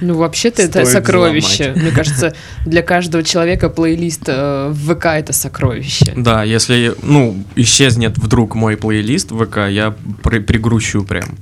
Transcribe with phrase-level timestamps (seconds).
[0.00, 1.72] Ну, вообще-то это сокровище.
[1.76, 2.34] Мне кажется,
[2.66, 6.12] для каждого человека плейлист э, в ВК это сокровище.
[6.16, 11.36] Да, если, ну, исчезнет вдруг мой плейлист в ВК, я при- пригрущу прям.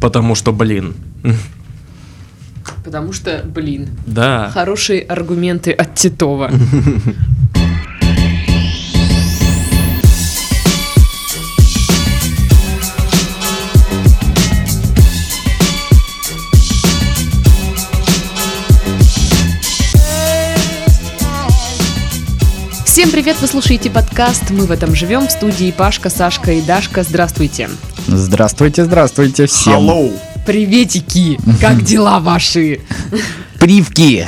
[0.00, 0.94] Потому что, блин.
[2.84, 4.50] Потому что, блин, Да.
[4.54, 6.50] хорошие аргументы от Титова.
[23.00, 27.02] Всем привет, вы слушаете подкаст «Мы в этом живем» в студии Пашка, Сашка и Дашка.
[27.02, 27.70] Здравствуйте.
[28.06, 29.88] Здравствуйте, здравствуйте всем.
[29.88, 30.29] Hello.
[30.50, 32.80] Приветики, как дела ваши?
[33.60, 34.26] Привки.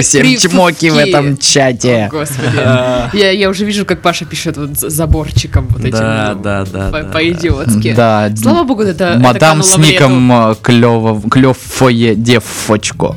[0.00, 0.48] Всем Привки.
[0.48, 2.08] чмоки в этом О, чате.
[2.10, 2.56] Господи.
[2.56, 5.98] А, Я, я уже вижу, как Паша пишет вот за- заборчиком вот этим.
[5.98, 7.92] Да, ну, да, да, по- да, По-идиотски.
[7.94, 13.14] Да, Слава богу, это это Мадам кануло с ником э, клёво, клёвое девочко.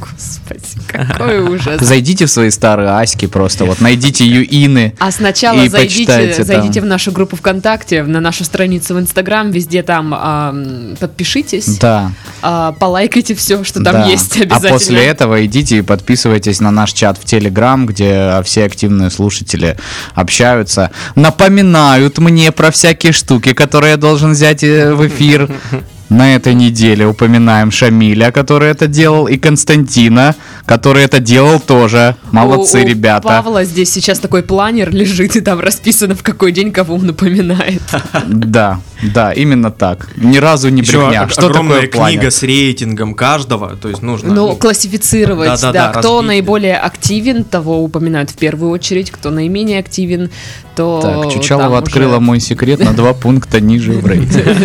[0.00, 1.80] Господи, какой ужас.
[1.80, 4.94] Зайдите в свои старые аськи просто, вот найдите Юины.
[4.98, 9.82] А сначала И зайдите, зайдите в нашу группу ВКонтакте, на нашу страницу в Инстаграм, везде
[9.82, 14.06] там ам, подпишитесь, Да, а, полайкайте все, что там да.
[14.06, 14.70] есть А обязательно.
[14.70, 19.76] после этого идите и подписывайтесь на наш чат в Телеграм, где все активные слушатели
[20.14, 25.50] общаются, напоминают мне про всякие штуки, которые я должен взять э, в эфир.
[26.10, 30.34] На этой неделе упоминаем Шамиля, который это делал, и Константина,
[30.66, 32.16] который это делал тоже.
[32.30, 33.26] Молодцы, У- у ребята.
[33.26, 37.82] Павла здесь сейчас такой планер лежит, и там расписано, в какой день кого он напоминает.
[38.26, 40.08] Да, да, именно так.
[40.16, 41.28] Ни разу не брехня.
[41.28, 44.32] Что огромная такое книга с рейтингом каждого, то есть нужно...
[44.32, 49.78] Ну, ну, классифицировать, да, да-да-да, кто наиболее активен, того упоминают в первую очередь, кто наименее
[49.78, 50.30] активен,
[50.76, 54.56] то Так, Чучалова открыла уже- мой секрет на два пункта ниже в рейтинге.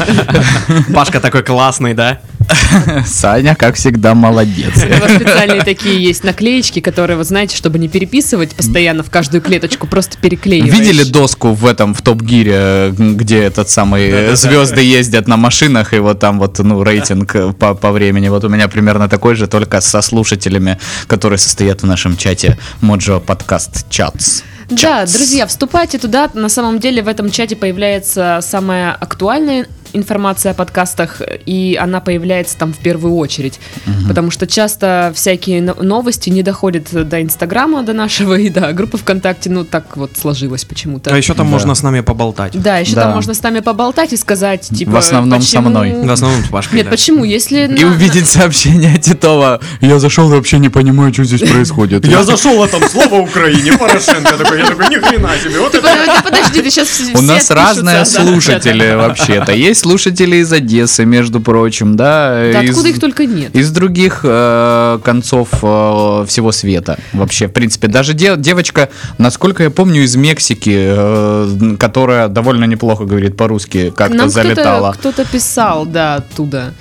[0.93, 2.19] Пашка такой классный, да?
[3.05, 4.73] Саня, как всегда, молодец.
[4.75, 9.41] У вас специальные такие есть наклеечки, которые, вы знаете, чтобы не переписывать постоянно в каждую
[9.41, 10.73] клеточку, просто переклеиваешь.
[10.73, 16.19] Видели доску в этом, в Топ-Гире, где этот самый звезды ездят на машинах, и вот
[16.19, 18.29] там вот, ну, рейтинг э, по, по времени.
[18.29, 23.19] Вот у меня примерно такой же, только со слушателями, которые состоят в нашем чате Моджо
[23.19, 24.41] Подкаст Чатс.
[24.69, 26.29] Да, друзья, вступайте туда.
[26.33, 32.57] На самом деле в этом чате появляется самая актуальная информация о подкастах, и она появляется
[32.57, 33.59] там в первую очередь.
[34.07, 38.97] Потому что часто всякие но- новости не доходят до Инстаграма, до нашего и до группы
[38.97, 39.49] ВКонтакте.
[39.49, 41.13] Ну, так вот сложилось почему-то.
[41.13, 41.51] А еще там Да.
[41.51, 42.59] можно с нами поболтать.
[42.61, 43.03] Да, еще Да.
[43.03, 44.91] там можно с нами поболтать и сказать, типа...
[44.91, 45.91] В основном со почему- мной.
[46.05, 46.91] В основном с Пашкой, Нет, да.
[46.91, 47.23] почему?
[47.23, 47.65] Если...
[47.65, 49.59] И на- увидеть сообщение Титова.
[49.81, 52.05] Я зашел и вообще не понимаю, что здесь происходит.
[52.05, 56.61] Я зашел, а там слово Украине, Порошенко такой, я такой, ни хрена себе, да подожди,
[56.61, 59.51] ты сейчас У нас разные слушатели вообще-то.
[59.53, 62.51] Есть слушатели из Одессы, между прочим, да.
[62.53, 63.55] Да из- откуда их только нет.
[63.55, 67.87] Из других э, концов э, всего света вообще, в принципе.
[67.87, 74.29] Даже де- девочка, насколько я помню, из Мексики, э, которая довольно неплохо говорит по-русски, как-то
[74.29, 74.91] залетала.
[74.91, 76.73] Кто-то, кто-то писал, да, оттуда.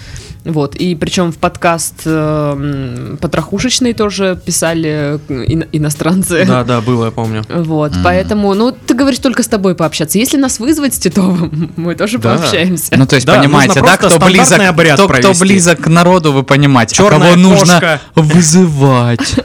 [0.48, 6.44] Вот, и причем в подкаст э, Потрохушечный тоже писали э, ино- иностранцы.
[6.46, 7.44] Да, да, было, я помню.
[7.48, 10.18] Вот, поэтому, ну, ты говоришь только с тобой пообщаться.
[10.18, 12.36] Если нас вызвать с Титовым, мы тоже Да.
[12.38, 12.96] пообщаемся.
[12.96, 14.60] Ну, то есть, Да, понимаете, да, кто близок,
[14.94, 19.34] кто, кто близок к народу, вы понимаете, а Чёрная кого нужно вызывать.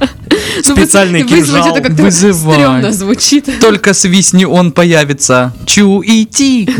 [0.68, 1.76] Ну, специальный вы- вызвать кинжал.
[1.78, 2.56] это как-то Вызывай.
[2.56, 3.50] стрёмно звучит.
[3.60, 5.52] Только свистни, он появится.
[5.66, 6.70] Чу идти.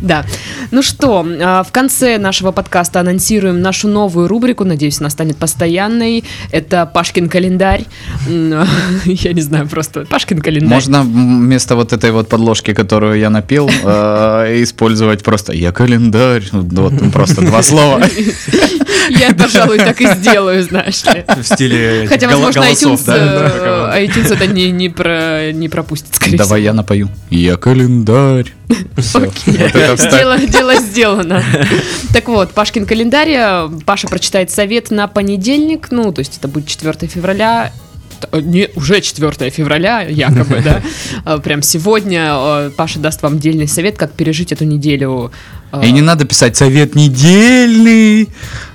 [0.00, 0.24] Да.
[0.74, 4.64] Ну что, а, в конце нашего подкаста анонсируем нашу новую рубрику.
[4.64, 6.24] Надеюсь, она станет постоянной.
[6.50, 7.84] Это Пашкин календарь.
[8.26, 10.68] Я не знаю, просто Пашкин календарь.
[10.68, 13.82] Можно вместо вот этой вот подложки, которую я напел, э,
[14.64, 16.42] использовать просто «я календарь».
[16.50, 18.02] Вот просто два слова.
[19.10, 21.24] Я, пожалуй, так и сделаю, знаешь ли.
[21.28, 23.96] В стиле Хотя, возможно, голосов, iTunes, да?
[23.98, 27.10] э, iTunes это не, не, про, не пропустит, скорее Давай я напою.
[27.30, 28.54] «Я календарь».
[28.96, 29.20] Всё.
[29.20, 29.96] Вот это всего.
[29.96, 30.50] вставь.
[30.50, 31.42] Дело, дело сделано.
[32.12, 33.30] Так вот, Пашкин календарь.
[33.30, 35.88] э, Паша прочитает совет на понедельник.
[35.90, 37.72] Ну, то есть это будет 4 февраля.
[38.20, 40.80] Т- Не, уже 4 февраля, якобы, да.
[41.26, 45.32] Э, Прям сегодня э, Паша даст вам дельный совет, как пережить эту неделю.
[45.72, 48.28] э, И не надо писать совет недельный,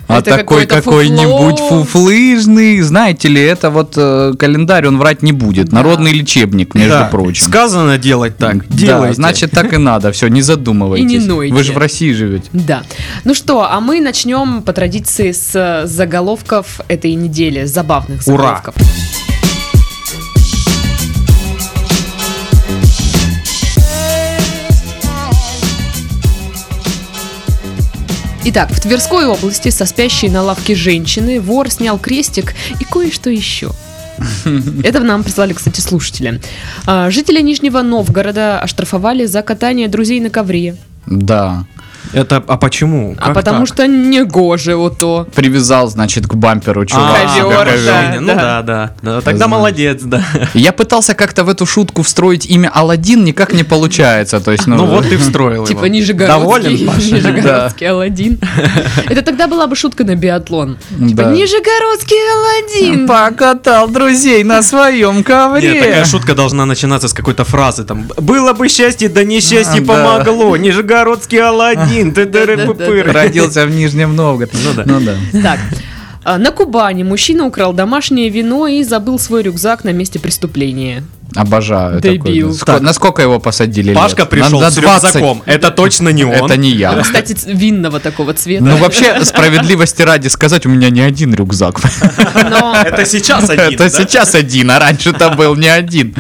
[0.10, 2.82] а Это такой какой-нибудь фуфлыжный.
[2.82, 5.70] Знаете ли, это вот э, календарь, он врать не будет.
[5.70, 5.78] Да.
[5.78, 7.10] Народный лечебник, между Да.
[7.12, 7.46] прочим.
[7.46, 9.14] Сказано делать так, Да, делайте.
[9.14, 10.12] значит, так и надо.
[10.12, 11.06] Все, не задумывайтесь.
[11.12, 11.54] И не нойте.
[11.54, 12.50] Вы же в России живете.
[12.54, 12.82] Да.
[13.24, 18.64] Ну что, а мы начнем по традиции с заголовков этой недели, забавных Ура!
[28.46, 33.72] Итак, в Тверской области со спящей на лавке женщины вор снял крестик и кое-что еще.
[34.84, 36.42] Это нам прислали, кстати, слушатели.
[36.86, 40.78] А, Жители Нижнего Новгорода оштрафовали за катание друзей на ковре.
[41.06, 41.66] Да.
[42.14, 43.16] Это, а почему?
[43.20, 43.68] а Как потому так?
[43.76, 45.28] что не гоже вот то.
[45.36, 47.16] Привязал, значит, к бамперу чувак.
[47.24, 47.86] А, ковер, ковер.
[47.86, 48.16] да.
[48.20, 48.92] Ну да, да.
[49.02, 49.52] да, Тогда Знаю.
[49.52, 50.24] молодец, да.
[50.54, 54.40] Я пытался как-то в эту шутку встроить имя Аладдин, никак не получается.
[54.40, 55.88] То есть, ну, Ну вот ты встроил Типа его.
[55.88, 57.00] Нижегородский, Доволен, Паша?
[57.16, 58.40] Нижегородский Аладдин.
[59.10, 60.78] Это тогда была бы шутка на биатлон.
[60.90, 61.22] Типа.
[61.22, 63.08] Нижегородский Аладдин.
[63.08, 65.74] Покатал друзей на своем ковре.
[65.74, 69.86] Нет, такая шутка должна начинаться с какой-то фразы там «Было бы счастье, да несчастье А,
[69.86, 71.42] помогло, Нижегородский
[71.90, 73.04] Аладдин, ты.
[73.04, 74.58] Родился в Нижнем Новгороде.
[74.64, 74.84] Ну да.
[74.86, 75.16] Ну да.
[75.42, 75.60] Так,
[76.24, 81.04] а, на Кубани мужчина украл домашнее вино и забыл свой рюкзак на месте преступления.
[81.36, 82.02] Обожаю.
[82.02, 82.58] Дебил.
[82.58, 82.78] такой.
[82.78, 84.30] Ско- Насколько его посадили Пашка лет?
[84.32, 85.16] пришел На- на с 20.
[85.16, 86.34] рюкзаком, это точно не он.
[86.34, 87.00] Это не я.
[87.04, 88.64] Кстати, ц- винного такого цвета.
[88.64, 91.80] Ну, вообще, справедливости ради сказать, у меня не один рюкзак.
[92.50, 93.90] Но Это сейчас один, Это да?
[93.92, 96.16] сейчас один, а раньше-то был не один.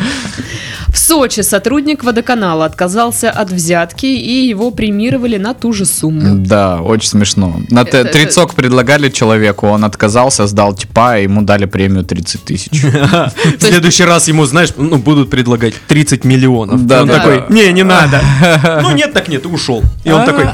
[0.91, 6.36] В Сочи сотрудник водоканала отказался от взятки, и его премировали на ту же сумму.
[6.38, 7.59] Да, очень смешно.
[7.69, 12.81] На Это- тридцок предлагали человеку, он отказался, сдал типа, и ему дали премию 30 тысяч.
[12.83, 16.86] В следующий раз ему, знаешь, ну, будут предлагать 30 миллионов.
[16.86, 18.21] Да, он такой, не, не надо.
[18.81, 19.83] Ну нет, так нет, ушел.
[20.03, 20.45] И он такой,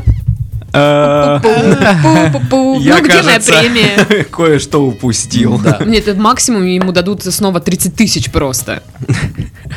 [0.78, 2.80] «Э, Пу-пу-пу.
[2.82, 4.24] я, Ну, где моя кажется, премия?
[4.26, 5.62] кое-что упустил.
[5.86, 8.84] Нет, это максимум ему дадут снова 30 тысяч просто.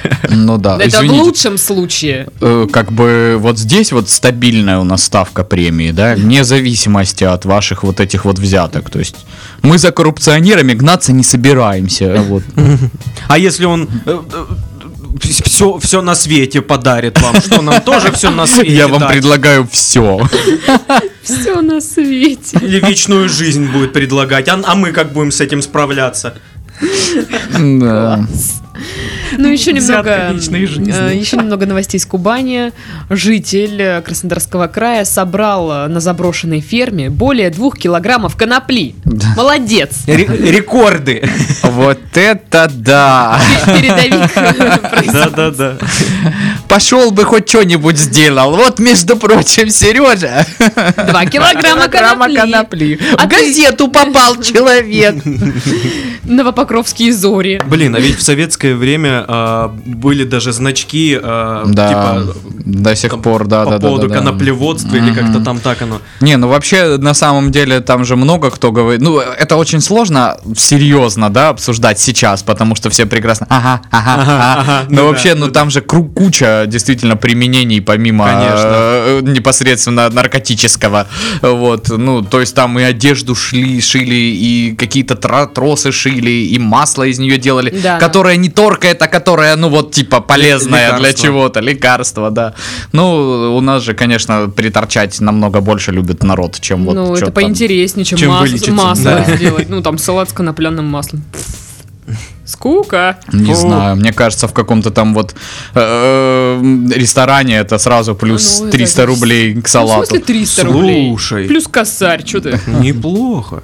[0.28, 1.22] Ну да, Это в извините.
[1.22, 2.28] лучшем случае.
[2.40, 7.44] Э, Как бы вот здесь вот стабильная у нас ставка премии, да, вне зависимости от
[7.44, 8.90] ваших вот этих вот взяток.
[8.90, 9.16] То есть
[9.62, 12.22] мы за коррупционерами гнаться не собираемся.
[12.28, 12.42] Вот.
[13.28, 13.88] А если он
[15.20, 19.10] все, все на свете подарит вам, что нам тоже все на свете Я вам дать?
[19.12, 20.20] предлагаю все.
[21.22, 22.58] Все на свете.
[22.62, 24.48] Или вечную жизнь будет предлагать.
[24.48, 26.34] А, а мы как будем с этим справляться?
[27.58, 28.26] Да.
[29.36, 32.72] Ну, еще Взятка немного, э, еще немного новостей из Кубани.
[33.10, 38.94] Житель э, Краснодарского края собрал э, на заброшенной ферме более двух килограммов конопли.
[39.36, 39.90] Молодец!
[40.06, 41.22] Ре- рекорды.
[41.62, 43.40] Вот это да!
[43.66, 45.12] Передовик.
[45.12, 45.76] Да-да-да.
[46.68, 48.56] Пошел бы хоть что-нибудь сделал.
[48.56, 50.44] Вот, между прочим, Сережа.
[51.08, 52.36] Два килограмма конопли.
[52.36, 52.98] конопли.
[53.16, 55.16] А В ты- газету попал человек.
[56.24, 57.60] Новопокровские зори.
[57.66, 62.34] Блин, а ведь в советское время а, были даже значки, а, Да, типа,
[62.64, 64.20] до сих там, пор, да, по поводу да, да.
[64.20, 66.00] коноплеводства или как-то там так оно.
[66.20, 69.00] Не, ну вообще, на самом деле, там же много кто говорит.
[69.00, 73.46] Ну, это очень сложно серьезно, да, обсуждать сейчас, потому что все прекрасно.
[73.50, 74.60] Ага, ага, ага.
[74.60, 80.08] ага, Но ну вообще, да, ну ну там же куча действительно применений, помимо э, непосредственно
[80.10, 81.06] наркотического.
[81.42, 87.04] Вот, ну, то есть там и одежду шли, шили, и какие-то тросы шили, и масло
[87.04, 87.98] из нее делали, Да.
[87.98, 91.26] которое не торкает, а которое, ну, вот, типа, полезное для лекарство.
[91.26, 92.54] чего-то, лекарство, да.
[92.92, 98.04] Ну, у нас же, конечно, приторчать намного больше любит народ, чем вот Ну, это поинтереснее,
[98.04, 99.68] чем, чем масло сделать.
[99.68, 101.22] Ну, там салат с конопляным маслом.
[102.48, 103.18] Скука.
[103.32, 103.60] Не Фу.
[103.60, 105.34] знаю, мне кажется, в каком-то там вот
[105.74, 106.60] э,
[106.94, 110.06] ресторане это сразу плюс Ну, это 300 же- рублей к Ну, в салату.
[110.06, 111.08] смысле 300 рублей?
[111.10, 111.46] Слушай.
[111.48, 112.60] Плюс косарь, что ты?
[112.66, 113.62] Неплохо.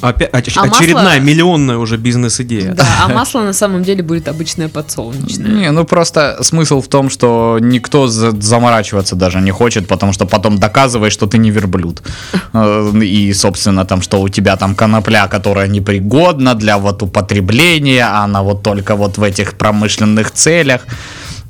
[0.00, 2.72] Опять, оч- А очередная масло- миллионная уже бизнес-идея.
[2.74, 5.48] Да, а масло на самом деле будет обычное подсолнечное.
[5.50, 10.26] Не, ну просто смысл в том, что никто за- заморачиваться даже не хочет, потому что
[10.26, 12.02] потом доказываешь, что ты не верблюд.
[12.52, 18.24] Э, И, собственно, там, что у тебя там конопля, которая непригодна для вот употребления, а
[18.24, 20.86] она вот только вот в этих промышленных целях.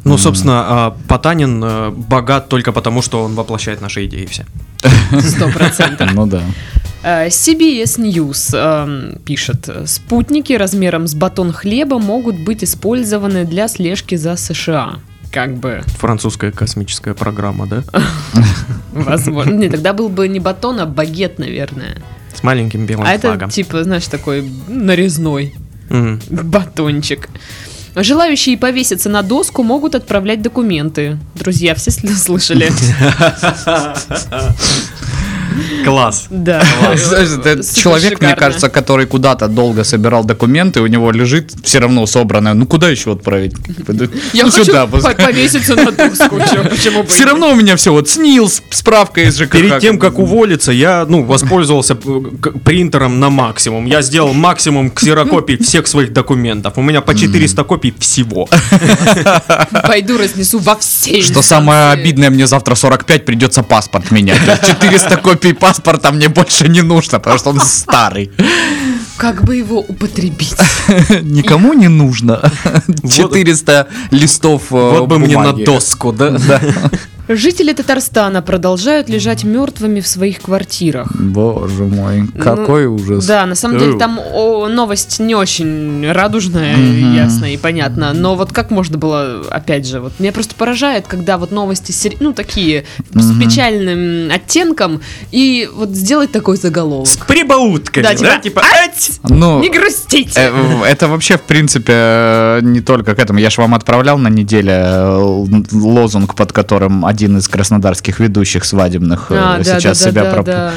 [0.05, 4.47] Ну, собственно, а, Потанин э, богат только потому, что он воплощает наши идеи все.
[5.21, 6.11] Сто процентов.
[6.15, 6.43] Ну да.
[7.03, 14.17] Э, CBS News эм, пишет, спутники размером с батон хлеба могут быть использованы для слежки
[14.17, 15.01] за США.
[15.31, 17.85] Как бы, Французская космическая программа, да?
[18.93, 19.53] возможно.
[19.55, 21.99] Не, тогда был бы не батон, а багет, наверное.
[22.35, 23.51] С маленьким белым А это флагом.
[23.51, 25.55] типа, знаешь, такой нарезной
[25.91, 26.21] Мгм.
[26.31, 27.29] батончик.
[27.97, 31.19] Желающие повеситься на доску могут отправлять документы.
[31.35, 32.71] Друзья, все сл- слышали?
[35.85, 36.27] Класс.
[36.31, 36.63] Да.
[36.97, 42.55] Супер человек, мне кажется, который куда-то долго собирал документы, у него лежит все равно собранное.
[42.55, 43.55] Ну куда еще отправить?
[44.33, 44.73] Я Ну, хочу
[45.15, 46.39] повеситься на доску.
[47.09, 49.53] Все равно у меня все вот СНИЛС, справка из ЖКХ.
[49.53, 52.21] Перед тем, как уволиться, я, ну, воспользовался э,
[52.65, 53.87] принтером на максимум.
[53.87, 56.75] Я сделал максимум ксерокопий всех своих документов.
[56.77, 58.49] У меня по 400 копий всего.
[59.87, 64.41] Пойду разнесу во все Что самое обидное, мне завтра 45 придется паспорт менять.
[64.67, 68.31] 400 копий паспорта паспорта мне больше не нужно, потому что он старый.
[69.17, 70.57] Как бы его употребить?
[71.23, 72.41] Никому не нужно.
[73.09, 76.39] 400 листов э, Вот бы мне на доску, да?
[77.33, 81.13] Жители Татарстана продолжают лежать мертвыми в своих квартирах.
[81.15, 83.25] Боже мой, какой ужас.
[83.25, 87.15] Да, на самом деле там о, новость не очень радужная, Мгм.
[87.15, 88.13] ясно и понятно.
[88.15, 92.33] Но вот как можно было, опять же, вот меня просто поражает, когда вот новости, ну,
[92.33, 92.85] такие,
[93.15, 93.41] с Мгм.
[93.41, 97.07] печальным оттенком, и вот сделать такой заголовок.
[97.07, 98.39] С прибаутками, Да, да?
[98.39, 99.21] типа, Типа, ать!
[99.29, 100.33] Ну, Не грустите!
[100.35, 103.39] э, это вообще, в принципе, э, не только к этому.
[103.39, 109.27] Я же вам отправлял на неделе э, лозунг, под которым один из краснодарских ведущих свадебных
[109.29, 110.73] э, А, да, сейчас да, себя да, проп- да.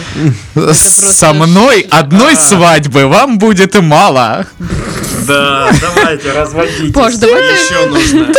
[0.74, 4.46] Со просто мной одной свадьбы вам будет мало.
[5.26, 6.94] Да, давайте, разводитесь.
[6.94, 8.34] Паш, давай еще нужно.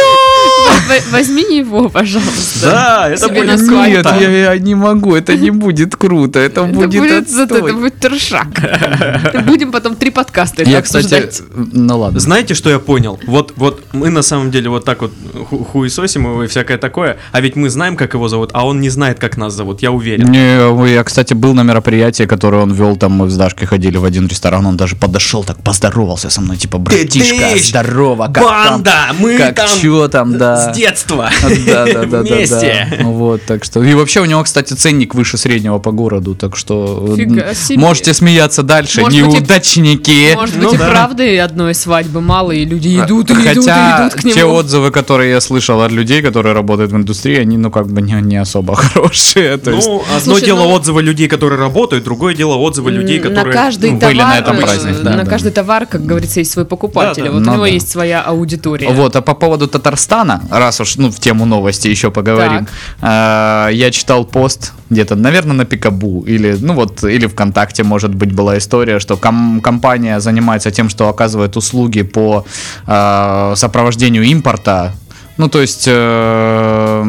[1.11, 2.71] Возьми его, пожалуйста.
[2.71, 3.91] Да, это Себе будет свадьбу.
[3.91, 4.21] Нет, круто.
[4.21, 7.71] я, я не могу, это не будет круто, это Это будет будет, зато отстой.
[7.71, 8.49] это будет трешак.
[9.47, 12.21] Будем потом три подкаста Я, кстати, ну ладно.
[12.21, 13.19] Знаете, что я понял?
[13.27, 15.13] Вот, вот мы на самом деле вот так вот
[15.51, 18.81] ху- хуесосим его и всякое такое, а ведь мы знаем, как его зовут, а он
[18.81, 20.31] не знает, как нас зовут, я уверен.
[20.31, 24.05] Не, я, кстати, был на мероприятии, которое он вел, там мы с Дашкой ходили в
[24.05, 29.17] один ресторан, он даже подошел, так поздоровался со мной, типа, братишка, здорово, как Банда, там,
[29.19, 30.64] мы как там чё там, да.
[30.73, 31.31] С детства.
[31.67, 32.89] Да, да, да, да, Вместе.
[32.99, 33.05] да.
[33.05, 33.83] Вот, так что.
[33.83, 38.63] И вообще у него, кстати, ценник выше среднего по городу, так что э, можете смеяться
[38.63, 40.35] дальше, и- неудачники.
[40.35, 40.89] Может Ну быть, и да.
[40.91, 44.35] правда и одной свадьбы мало, и люди идут, и идут, и Хотя идут к нему.
[44.35, 48.03] те отзывы, которые я слышал от людей, которые работают в индустрии, они, ну, как бы
[48.03, 49.59] не, не особо хорошие.
[49.65, 53.53] Ну, одно дело ну- отзывы людей, которые работают, другое дело отзывы людей, на которые...
[53.55, 56.53] каждый ну, товар, были на этом э, празднике, да, на каждый товар, как говорится, есть
[56.53, 57.29] свой покупатель.
[57.29, 58.89] Вот Ну у него есть своя аудитория.
[58.91, 62.67] Вот, а по поводу Татарстана, раз уж ну, в тему новости еще поговорим,
[63.03, 68.33] э, я читал пост где-то, наверное, на Пикабу или, ну вот, или ВКонтакте, может быть,
[68.33, 72.45] была история, что ком- компания занимается тем, что оказывает услуги по
[72.87, 74.93] э, сопровождению импорта,
[75.37, 77.03] ну, то есть, э,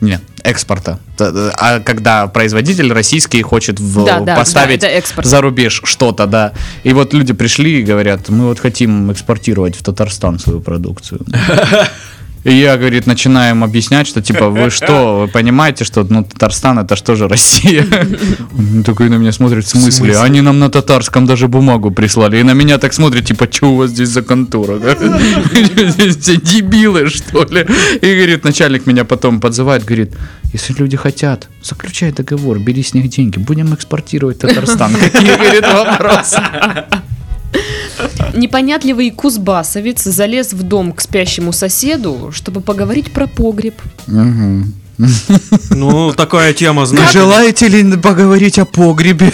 [0.00, 0.98] нет, экспорта.
[1.16, 4.88] Т- А когда производитель российский хочет в- Да, да, поставить да,
[5.22, 6.52] за рубеж что-то, да.
[6.82, 11.20] И вот люди пришли и говорят, мы вот хотим экспортировать в Татарстан свою продукцию.
[12.44, 16.96] И я, говорит, начинаем объяснять, что типа, вы что, вы понимаете, что ну, Татарстан это
[16.96, 17.86] что же Россия?
[18.58, 20.18] Он такой на меня смотрит, в смысле?
[20.18, 22.38] Они нам на татарском даже бумагу прислали.
[22.38, 24.78] И на меня так смотрит, типа, что у вас здесь за контора?
[25.90, 27.66] Здесь все дебилы, что ли?
[28.00, 30.14] И, говорит, начальник меня потом подзывает, говорит,
[30.52, 34.94] если люди хотят, заключай договор, бери с них деньги, будем экспортировать Татарстан.
[34.94, 36.40] Какие, говорит, вопросы?
[38.34, 43.74] Непонятливый кузбассовец залез в дом к спящему соседу, чтобы поговорить про погреб.
[44.06, 44.74] Мгм.
[45.70, 49.32] Ну, такая тема, Не знаешь, желаете ли поговорить о погребе?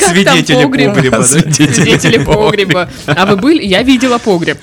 [0.00, 0.94] Свидетели погреб?
[0.94, 1.22] погреба?
[1.22, 2.88] Свидетели погреба.
[3.06, 3.64] А вы были?
[3.64, 4.58] Я видела погреб.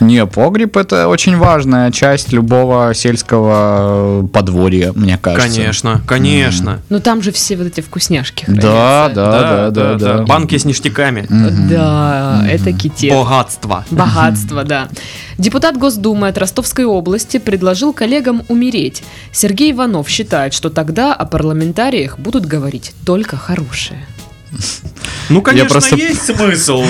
[0.00, 5.48] Не, погреб это очень важная часть любого сельского подворья, мне кажется.
[5.48, 6.80] Конечно, конечно.
[6.88, 9.14] Ну там же все вот эти вкусняшки Да, хранятся.
[9.14, 10.22] да, да, да, да.
[10.24, 11.26] Банки с ништяками.
[11.68, 13.12] Да, это ките.
[13.12, 13.84] Богатство.
[13.90, 14.88] Богатство, да.
[15.36, 19.02] Депутат Госдумы от Ростовской области предложил коллегам умереть.
[19.32, 24.04] Сергей Иванов считает, что тогда о парламентариях будут говорить только хорошее.
[25.28, 26.84] Ну, конечно, просто- есть смысл.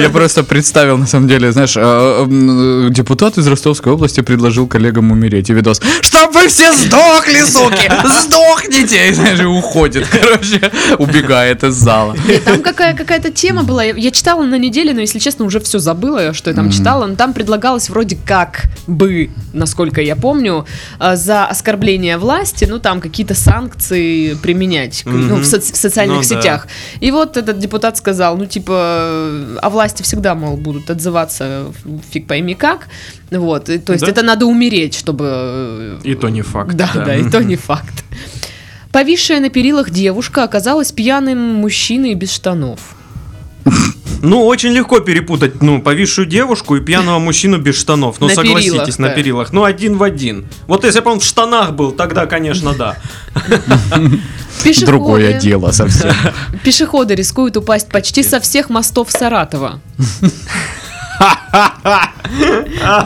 [0.00, 5.50] Я просто представил, на самом деле, знаешь, э, депутат из Ростовской области предложил коллегам умереть.
[5.50, 7.90] И видос, чтоб вы все сдохли, суки!
[8.22, 9.10] Сдохните!
[9.10, 12.16] И, знаешь, уходит, короче, убегает из зала.
[12.44, 13.84] Там какая, какая-то тема была.
[13.84, 17.06] Я, я читала на неделе, но, если честно, уже все забыла, что я там читала.
[17.06, 20.66] Но там предлагалось вроде как бы, насколько я помню,
[20.98, 26.66] э, за оскорбление власти, ну, там какие-то санкции применять ну, в, социальных Ну сетях.
[27.02, 28.76] И вот этот депутат сказал, ну, типа,
[29.60, 31.72] о власти всегда, мол, будут отзываться
[32.10, 32.88] фиг пойми как.
[33.30, 34.10] Вот, и, то есть Да.
[34.12, 35.24] это надо умереть, чтобы...
[35.28, 36.74] э, И то не факт.
[36.76, 38.04] да, да, и то не факт.
[38.92, 42.78] Повисшая на перилах девушка оказалась пьяным мужчиной без штанов.
[44.24, 48.20] Ну, очень легко перепутать, ну, повисшую девушку и пьяного мужчину без штанов.
[48.20, 49.14] Ну, На согласитесь, перилах, на да.
[49.14, 49.52] перилах.
[49.52, 50.46] Ну, один в один.
[50.68, 52.96] Вот если бы он в штанах был, тогда, конечно, да.
[54.62, 56.12] Пешеходы, Другое дело совсем.
[56.64, 59.80] Пешеходы рискуют упасть почти со всех мостов Саратова.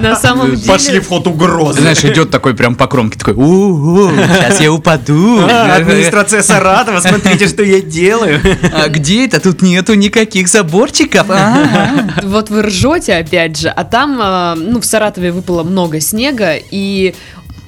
[0.01, 0.69] На самом деле...
[0.69, 1.81] Пошли в ход угрозы.
[1.81, 5.47] Знаешь, идет такой прям по кромке, такой, у сейчас я упаду.
[5.49, 8.41] А, Администрация Саратова, смотрите, что я делаю.
[8.73, 9.41] А где это?
[9.41, 11.27] Тут нету никаких заборчиков.
[12.23, 17.15] Вот вы ржете, опять же, а там, а, ну, в Саратове выпало много снега, и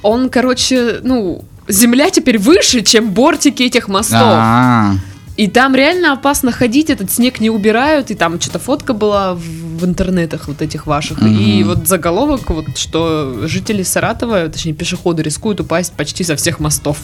[0.01, 4.19] он, короче, ну, земля теперь выше, чем бортики этих мостов.
[4.21, 4.93] А,
[5.37, 9.39] И там реально опасно ходить, этот снег не убирают, и там что-то фотка была в,
[9.39, 11.21] в интернетах вот этих ваших.
[11.23, 16.97] И вот заголовок, вот, что жители Саратова, точнее пешеходы, рискуют упасть почти со всех мостов.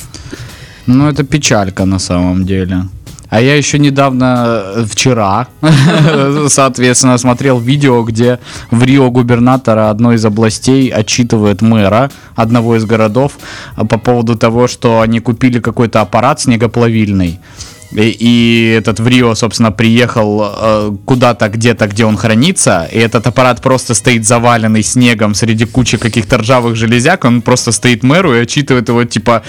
[0.85, 2.85] Ну, это печалька на самом деле.
[3.29, 5.47] А я еще недавно, э, вчера,
[6.47, 8.39] соответственно, смотрел видео, где
[8.71, 13.33] в Рио губернатора одной из областей отчитывает мэра одного из городов
[13.75, 17.39] а, по поводу того, что они купили какой-то аппарат снегоплавильный.
[17.95, 23.25] И, и этот в Рио, собственно, приехал э, куда-то, где-то, где он хранится, и этот
[23.27, 28.39] аппарат просто стоит заваленный снегом среди кучи каких-то ржавых железяк, он просто стоит мэру и
[28.39, 29.43] отчитывает его, типа,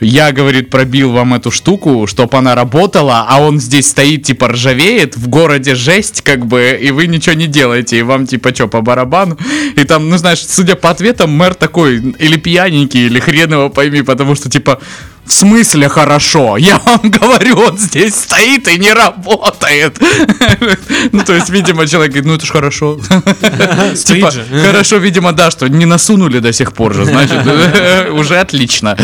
[0.00, 5.16] я, говорит, пробил вам эту штуку, чтобы она работала, а он здесь стоит, типа, ржавеет,
[5.16, 8.82] в городе жесть, как бы, и вы ничего не делаете, и вам, типа, что, по
[8.82, 9.38] барабану?
[9.74, 14.02] И там, ну, знаешь, судя по ответам, мэр такой, или пьяненький, или хрен его пойми,
[14.02, 14.80] потому что, типа,
[15.26, 16.56] в смысле хорошо?
[16.56, 19.98] Я вам говорю, он здесь стоит и не работает.
[21.12, 22.98] Ну, то есть, видимо, человек говорит, ну это ж хорошо.
[24.04, 24.32] Типа,
[24.64, 27.40] хорошо, видимо, да, что не насунули до сих пор же, значит,
[28.12, 28.96] уже отлично.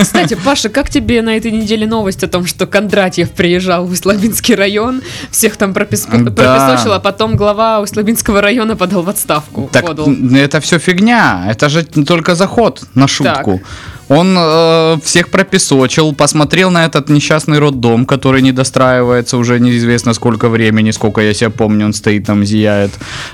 [0.00, 4.54] Кстати, Паша, как тебе на этой неделе новость о том, что Кондратьев приезжал в Услабинский
[4.54, 9.68] район, всех там пропесочил, а потом глава Услабинского района подал в отставку?
[9.72, 13.60] Так это все фигня, это же только заход на шутку.
[14.12, 20.50] Он э, всех пропесочил, посмотрел на этот несчастный роддом, который не достраивается уже неизвестно сколько
[20.50, 22.90] времени, сколько я себя помню, он стоит там, зияет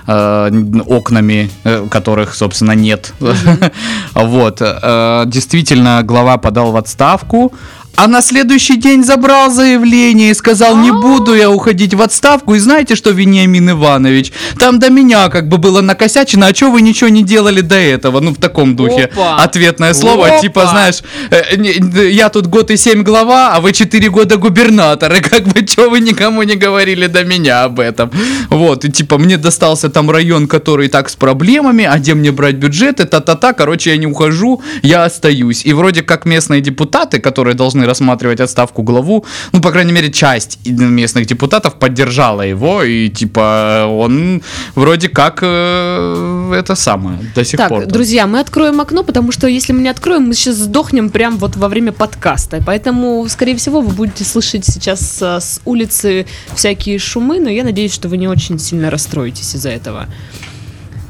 [0.06, 0.50] э,
[0.86, 3.12] окнами, э, которых, собственно, нет.
[4.14, 4.58] Вот.
[4.60, 7.52] э, Действительно, глава подал в отставку.
[7.98, 12.54] А на следующий день забрал заявление и сказал, не буду я уходить в отставку.
[12.54, 16.80] И знаете что, Вениамин Иванович, там до меня как бы было накосячено, а что вы
[16.80, 18.20] ничего не делали до этого?
[18.20, 19.06] Ну, в таком духе.
[19.06, 19.42] Опа.
[19.42, 20.38] Ответное слово, Опа.
[20.38, 25.12] типа, знаешь, э, я тут год и семь глава, а вы четыре года губернатор.
[25.14, 28.12] И как бы, что вы никому не говорили до меня об этом?
[28.48, 32.54] Вот, и типа, мне достался там район, который так с проблемами, а где мне брать
[32.58, 35.66] бюджеты, та-та-та, короче, я не ухожу, я остаюсь.
[35.66, 40.58] И вроде как местные депутаты, которые должны рассматривать отставку главу, ну, по крайней мере, часть
[40.66, 44.42] местных депутатов поддержала его, и типа, он
[44.74, 47.82] вроде как э, это самое, до сих Так, пор.
[47.82, 47.90] там.
[47.90, 51.56] друзья, мы откроем окно, потому что если мы не откроем, мы сейчас сдохнем прям вот
[51.56, 52.62] во время подкаста.
[52.64, 57.94] Поэтому, скорее всего, вы будете слышать сейчас а, с улицы всякие шумы, но я надеюсь,
[57.94, 60.06] что вы не очень сильно расстроитесь из-за этого.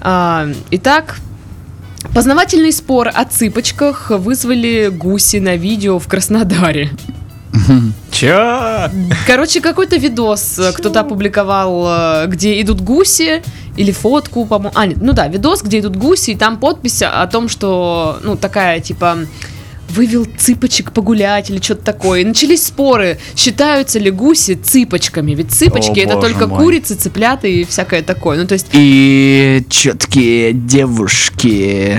[0.00, 1.18] А, итак,
[2.14, 6.90] познавательный спор о цыпочках вызвали гуси на видео в Краснодаре.
[8.10, 8.90] Чё?
[9.26, 13.42] Короче, какой-то видос э, кто-то опубликовал, э, где идут гуси,
[13.76, 14.72] или фотку, по-моему.
[14.74, 18.36] А, нет, ну да, видос, где идут гуси, и там подпись о том, что, ну,
[18.36, 19.18] такая, типа,
[19.90, 22.20] вывел цыпочек погулять или что-то такое.
[22.20, 25.32] И начались споры, считаются ли гуси цыпочками.
[25.34, 26.58] Ведь цыпочки О, это только мой.
[26.58, 28.38] курицы, цыплята и всякое такое.
[28.38, 31.98] Ну, то есть И четкие девушки,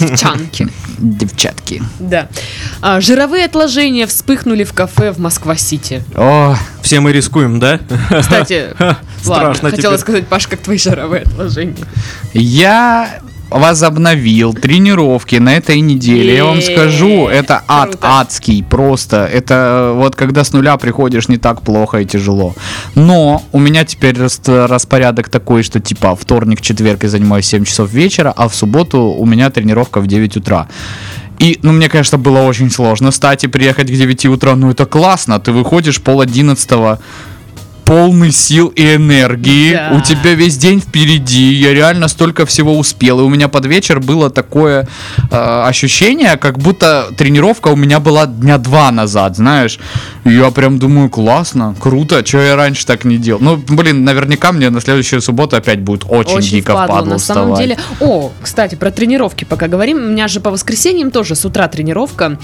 [0.00, 0.68] девчонки.
[0.98, 1.82] девчатки.
[1.98, 2.28] Да.
[2.80, 6.02] А, жировые отложения вспыхнули в кафе в Москва-Сити.
[6.14, 7.80] О, Все мы рискуем, да?
[8.20, 8.98] Кстати, ладно,
[9.54, 11.74] Страшно хотела сказать, Паш, как твои жировые отложения.
[12.32, 16.36] я возобновил тренировки на этой неделе.
[16.36, 19.24] Я вам скажу, это ад адский просто.
[19.26, 22.54] Это э, вот когда с нуля приходишь, не так плохо и тяжело.
[22.94, 27.90] Но у меня теперь рас- распорядок такой, что типа вторник, четверг я занимаюсь 7 часов
[27.92, 30.68] вечера, а в субботу у меня тренировка в 9 утра.
[31.38, 34.54] И, ну, мне, конечно, было очень сложно встать и приехать к 9 утра.
[34.54, 35.38] Ну, это классно.
[35.40, 37.00] Ты выходишь пол одиннадцатого,
[37.84, 39.72] полный сил и энергии.
[39.74, 39.92] Да.
[39.96, 41.52] У тебя весь день впереди.
[41.52, 43.20] Я реально столько всего успел.
[43.20, 44.88] И у меня под вечер было такое
[45.30, 49.78] э, ощущение, как будто тренировка у меня была дня два назад, знаешь.
[50.24, 53.40] И я прям думаю, классно, круто, что я раньше так не делал.
[53.40, 57.56] Ну, блин, наверняка мне на следующую субботу опять будет очень, дико впадло, впадло на самом
[57.56, 57.78] деле.
[58.00, 59.98] О, кстати, про тренировки пока говорим.
[59.98, 62.38] У меня же по воскресеньям тоже с утра тренировка.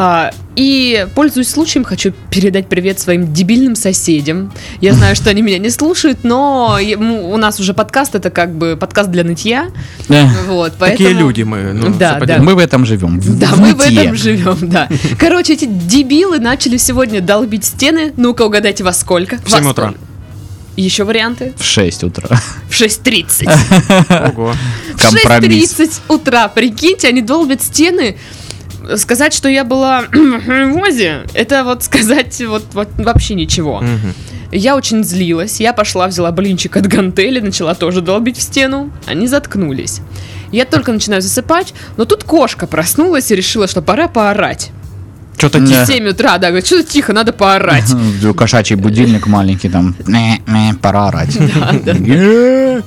[0.00, 4.52] А, и, пользуясь случаем, хочу передать привет своим дебильным соседям.
[4.80, 8.76] Я знаю, что они меня не слушают, но у нас уже подкаст, это как бы
[8.76, 9.70] подкаст для нытья.
[10.08, 11.20] Эх, Вот, Такие поэтому...
[11.20, 11.72] люди мы.
[11.72, 12.38] ну, Да, да.
[12.38, 13.18] Мы в этом живем.
[13.18, 14.02] в- Да, в мы в нытье.
[14.04, 14.88] этом живем, да.
[15.18, 18.12] Короче, эти дебилы начали сегодня долбить стены.
[18.16, 19.38] Ну-ка, угадайте, во сколько?
[19.44, 19.94] В 7 утра.
[20.76, 21.54] Еще варианты?
[21.56, 22.40] В 6 утра.
[22.70, 24.28] В 6.30.
[24.30, 24.54] Ого.
[24.94, 25.74] В Компромисс.
[25.76, 28.16] 6.30 утра, прикиньте, они долбят стены.
[28.96, 33.82] Сказать, что я была в ВОЗе, это вот сказать вот, вот вообще ничего.
[34.50, 38.90] Я очень злилась, я пошла, взяла блинчик от гантели, начала тоже долбить в стену.
[39.06, 40.00] Они заткнулись.
[40.52, 44.70] Я только начинаю засыпать, но тут кошка проснулась и решила, что пора поорать.
[45.36, 45.86] Что-то В Да.
[45.86, 47.92] 7 утра, да, говорит, что-то тихо, надо поорать.
[48.36, 49.94] Кошачий будильник маленький там.
[50.06, 51.36] «Мэ, мэ, Пора орать.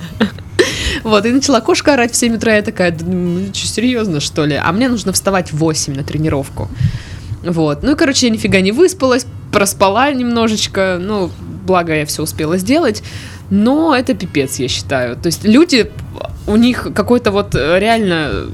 [1.03, 4.45] Вот, и начала кошка орать в 7 утра, я такая, «Да, ну, что, серьезно, что
[4.45, 4.55] ли?
[4.55, 6.69] А мне нужно вставать в 8 на тренировку.
[7.43, 11.31] Вот, ну и, короче, я нифига не выспалась, проспала немножечко, ну,
[11.65, 13.03] благо я все успела сделать,
[13.49, 15.15] но это пипец, я считаю.
[15.15, 15.91] То есть люди,
[16.47, 18.47] у них какой-то вот э, реально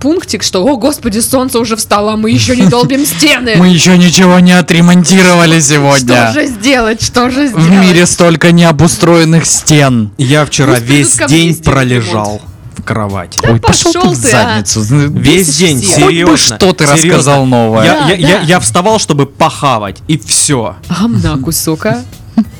[0.00, 3.54] пунктик, что, о, господи, солнце уже встало, а мы еще не долбим стены.
[3.56, 6.32] Мы еще ничего не отремонтировали Что сегодня.
[6.32, 7.64] же сделать, что же сделать?
[7.66, 10.10] В мире столько необустроенных стен.
[10.18, 12.40] Я вчера придут весь день пролежал
[12.76, 13.38] в кровати.
[13.42, 14.30] Ой, пошел пошел ты в ты, а.
[14.64, 14.80] задницу.
[15.10, 15.96] Весь день, всех.
[15.96, 16.36] Хоть бы серьезно.
[16.56, 17.08] что ты серьезно.
[17.10, 17.84] рассказал новое.
[17.84, 18.44] Я, Да, я- я- да.
[18.44, 20.76] я вставал, чтобы похавать, и все.
[20.88, 22.02] Гамна кусок, а?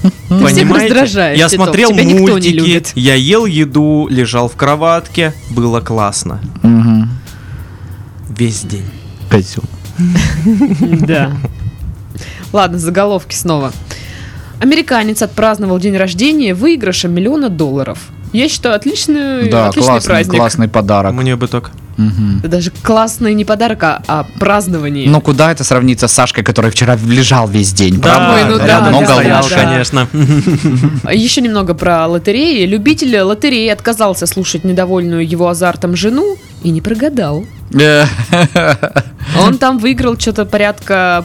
[0.03, 1.33] Ты Понимаете?
[1.37, 6.41] Я смотрел мультики, я ел еду, лежал в кроватке, было классно.
[6.63, 7.00] Мгм.
[8.41, 8.87] Весь день.
[9.31, 9.63] Козел.
[11.07, 11.33] Да.
[12.55, 13.71] Ладно, заголовки снова.
[14.61, 17.99] Американец отпраздновал день рождения выигрышем миллиона долларов.
[18.33, 20.37] Я считаю, отличный, Да, отличный классный, праздник.
[20.39, 21.13] классный подарок.
[21.13, 21.71] Мне бы так.
[22.41, 25.09] Это даже классный не подарок, а, а празднование.
[25.09, 28.35] Ну куда это сравнится с Сашкой, который вчера лежал весь день, Да, правда?
[28.35, 29.55] Ой, ну да, нога стоял, лучше.
[29.55, 30.09] конечно.
[31.05, 32.65] А Еще немного про лотереи.
[32.67, 37.45] Любитель лотереи отказался слушать недовольную его азартом жену и не прогадал.
[37.75, 38.05] Э,
[39.39, 41.25] Он там выиграл что-то порядка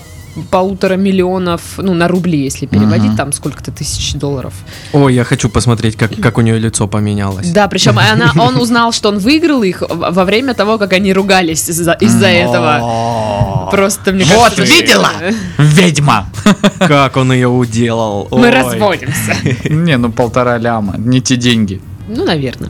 [0.52, 3.18] полутора миллионов, ну, на рубли, если переводить, Ага.
[3.18, 4.54] там сколько-то тысяч долларов.
[4.94, 7.52] Ой, я хочу посмотреть, как, как у нее лицо поменялось.
[7.52, 11.70] Да, причем она, он узнал, что он выиграл их во время того, как они ругались
[11.70, 13.68] из-за, из-за этого.
[13.72, 15.10] Просто мне Вот, кажется, видела?
[15.58, 16.28] Ведьма!
[16.80, 18.28] Как он ее уделал.
[18.32, 19.36] Мы разводимся.
[19.70, 21.82] Не, ну полтора ляма, не те деньги.
[22.08, 22.70] Ну, наверное.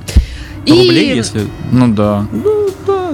[0.67, 1.47] Рублей, если...
[1.71, 2.25] Ну да.
[2.32, 2.69] Ну,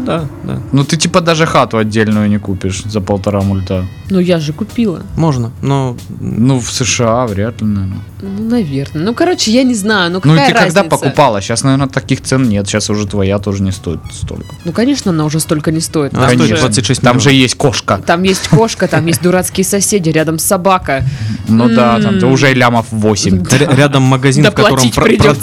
[0.05, 0.59] да, да.
[0.71, 3.85] Ну ты типа даже хату отдельную не купишь за полтора мульта.
[4.09, 5.03] Ну, я же купила.
[5.15, 5.95] Можно, но...
[6.19, 7.99] Ну в США вряд ли, наверное.
[8.21, 9.03] Ну, наверное.
[9.05, 10.11] Ну, короче, я не знаю.
[10.11, 10.97] Ну, Ну какая и ты когда разница?
[10.97, 11.41] покупала?
[11.41, 12.67] Сейчас, наверное, таких цен нет.
[12.67, 14.53] Сейчас уже твоя тоже не стоит столько.
[14.65, 16.13] Ну, конечно, она уже столько не стоит.
[16.13, 18.01] Она Там стоит же- 26 Там же есть кошка.
[18.05, 21.03] Там есть кошка, там есть дурацкие соседи, рядом собака.
[21.47, 23.43] Ну да, там уже лямов 8.
[23.49, 24.89] Р- Рядом магазин, в котором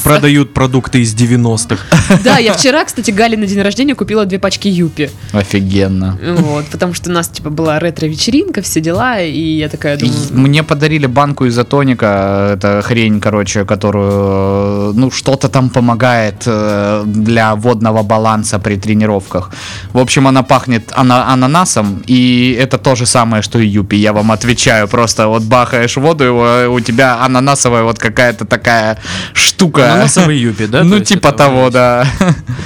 [0.02, 1.78] продают продукты из 90-х.
[2.22, 5.10] Да, я вчера, кстати, Гале на день рождения купила две пачки юпи.
[5.32, 6.18] Офигенно.
[6.22, 10.48] Вот, потому что у нас, типа, была ретро-вечеринка, все дела, и я такая И думаю...
[10.48, 18.02] Мне подарили банку изотоника, это хрень, короче, которую, ну, что-то там помогает э, для водного
[18.02, 19.50] баланса при тренировках.
[19.92, 24.12] В общем, она пахнет ана- ананасом, и это то же самое, что и юпи, я
[24.12, 24.88] вам отвечаю.
[24.88, 28.98] Просто вот бахаешь воду, его, у тебя ананасовая вот какая-то такая
[29.32, 29.92] штука.
[29.92, 30.84] Ананасовый юпи, да?
[30.84, 32.06] Ну, типа того, да.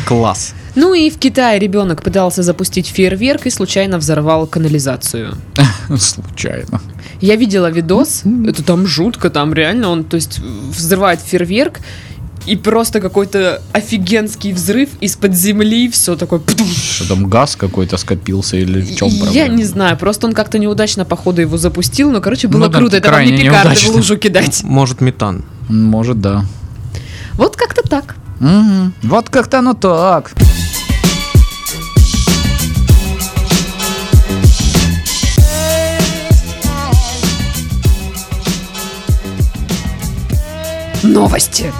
[0.06, 0.54] Класс.
[0.74, 5.34] Ну и в Китае ребенок пытался запустить фейерверк и случайно взорвал канализацию.
[5.98, 6.80] Случайно.
[7.20, 11.80] Я видела видос, это там жутко, там реально он, то есть, взрывает фейерверк,
[12.46, 16.40] и просто какой-то офигенский взрыв из-под земли, все такое...
[16.74, 19.54] Что там газ какой-то скопился или в чем Я проблема?
[19.56, 22.96] не знаю, просто он как-то неудачно, походу, его запустил, но, короче, было Ну круто.
[22.96, 24.60] Это вам не пикарды в лужу кидать.
[24.64, 25.44] Может, метан.
[25.68, 26.44] Может, да.
[27.34, 28.16] Вот как-то так.
[28.40, 28.92] Мгм.
[29.04, 30.32] Вот как-то оно так.
[41.02, 41.72] Новости.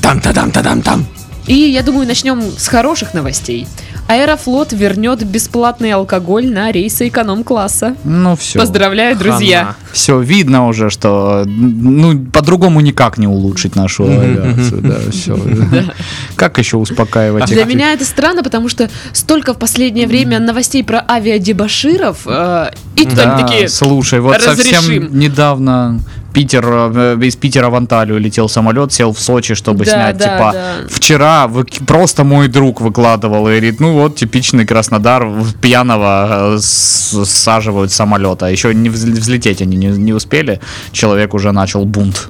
[0.00, 1.04] Там-та-дам-та-дам-там.
[1.46, 3.66] И я думаю, начнем с хороших новостей.
[4.08, 7.96] Аэрофлот вернет бесплатный алкоголь на рейсы эконом-класса.
[8.04, 8.60] Ну все.
[8.60, 9.58] Поздравляю, друзья.
[9.58, 9.76] Хана.
[9.92, 14.80] Все видно уже, что ну по-другому никак не улучшить нашу авиацию.
[14.80, 15.36] Да, все.
[16.36, 17.68] Как еще успокаивать Для их?
[17.68, 23.14] меня это странно, потому что столько в последнее время новостей про авиадебаширов, э, и тут
[23.14, 24.74] Да, они такие, слушай, вот «Разрешим».
[24.74, 26.00] совсем недавно
[26.32, 30.18] Питер, э, из Питера в Анталию летел самолет, сел в Сочи, чтобы Да, снять.
[30.18, 30.74] да, типа, да.
[30.90, 35.26] вчера вы- просто мой друг выкладывал и говорит, ну вот типичный Краснодар,
[35.62, 38.46] пьяного э, саживают с самолета.
[38.46, 40.60] Еще не взл- взлететь они не, не успели,
[40.92, 42.28] человек уже начал бунт.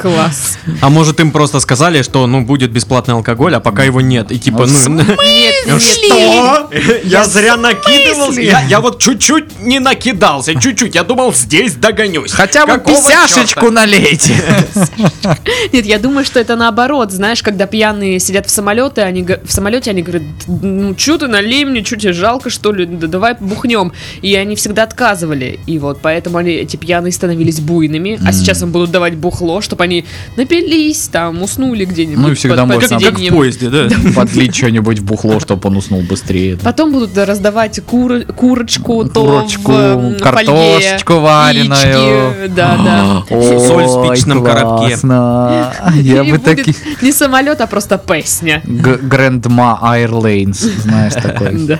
[0.00, 0.58] класс.
[0.80, 4.30] А может им просто сказали, что ну будет бесплатный алкоголь, а пока его нет.
[4.30, 5.02] И типа, В ну...
[5.02, 6.70] Нет, нет, Что?
[7.02, 8.40] Я зря накидывался.
[8.40, 10.94] Я, я вот чуть-чуть не накидался, чуть-чуть.
[10.94, 12.32] Я думал, здесь догонюсь.
[12.32, 14.34] Хотя бы писяшечку налейте.
[15.72, 17.12] Нет, я думаю, что это наоборот.
[17.12, 21.64] Знаешь, когда пьяные сидят в самолете, они в самолете они говорят, ну что ты налей
[21.64, 23.92] мне, что тебе жалко что ли, да давай бухнем.
[24.22, 25.60] И они всегда отказывали.
[25.66, 29.84] И вот поэтому они эти пьяные становились буйными, а сейчас им будут давать бухло, чтобы
[29.84, 30.04] они
[30.36, 32.18] напились, там уснули где-нибудь.
[32.22, 33.88] Ну и всегда можно- Как, в поезде, да?
[34.16, 36.56] Подлить что-нибудь в бухло, чтобы он уснул быстрее.
[36.62, 42.34] Потом будут да, раздавать кур- курочку, то Курочку, в картошечку фольге, вареную.
[42.38, 43.24] яички, Да, да.
[43.66, 44.96] Соль в спичном коробке.
[46.02, 46.76] Я бы будет такие...
[47.02, 48.60] не самолет, а просто песня.
[48.64, 51.78] Г- Grandma Airlines, знаешь, такой.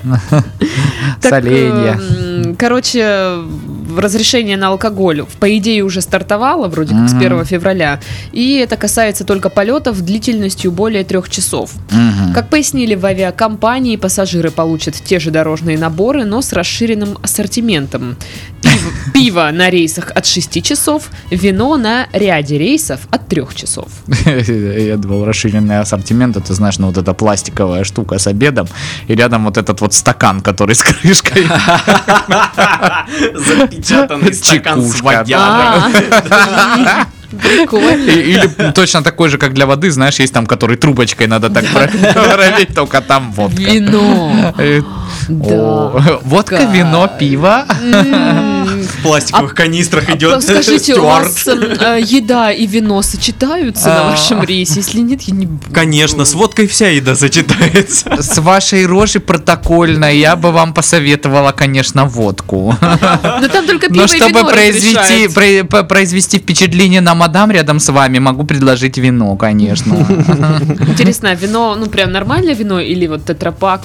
[1.21, 1.99] Соленья.
[2.59, 3.39] Короче,
[3.99, 7.21] разрешение на алкоголь, по идее, уже стартовало, вроде как с Мгм.
[7.21, 8.01] 1 февраля.
[8.33, 11.73] И это касается только полетов длительностью более трех часов.
[12.35, 18.17] Как пояснили в авиакомпании, пассажиры получат те же дорожные наборы, но с расширенным ассортиментом.
[18.63, 23.89] Пиво, пиво на рейсах от 6 часов, вино на ряде рейсов от 3 часов.
[24.27, 28.69] Я думал, расширенный ассортимент, это, знаешь, ну вот эта пластиковая штука с обедом,
[29.09, 31.45] и рядом вот этот вот стакан, который с крышкой.
[33.35, 35.45] Запечатанный стакан с водярой.
[36.25, 37.07] А,
[37.41, 38.11] Прикольно.
[38.11, 42.75] Или точно такой же, как для воды, знаешь, есть там, который трубочкой надо так проверить,
[42.75, 43.61] только там водка.
[43.61, 44.55] Вино.
[45.29, 45.91] Да.
[46.25, 47.65] Водка, вино, пиво.
[48.83, 54.11] В пластиковых канистрах а идет Скажите, у вас э, еда и вино сочетаются на А.
[54.11, 54.75] вашем рейсе?
[54.77, 55.73] Если нет, я не буду.
[55.73, 58.23] Конечно, с водкой вся еда сочетается.
[58.23, 62.75] С вашей рожи протокольной я бы вам посоветовала, конечно, водку.
[62.81, 65.35] Но там только пиво Но и чтобы вино произвести, разрешается.
[65.35, 69.95] про- по- произвести впечатление на мадам рядом с вами, могу предложить вино, конечно.
[70.89, 73.83] Интересно, а вино, ну прям нормальное вино или вот тетрапак?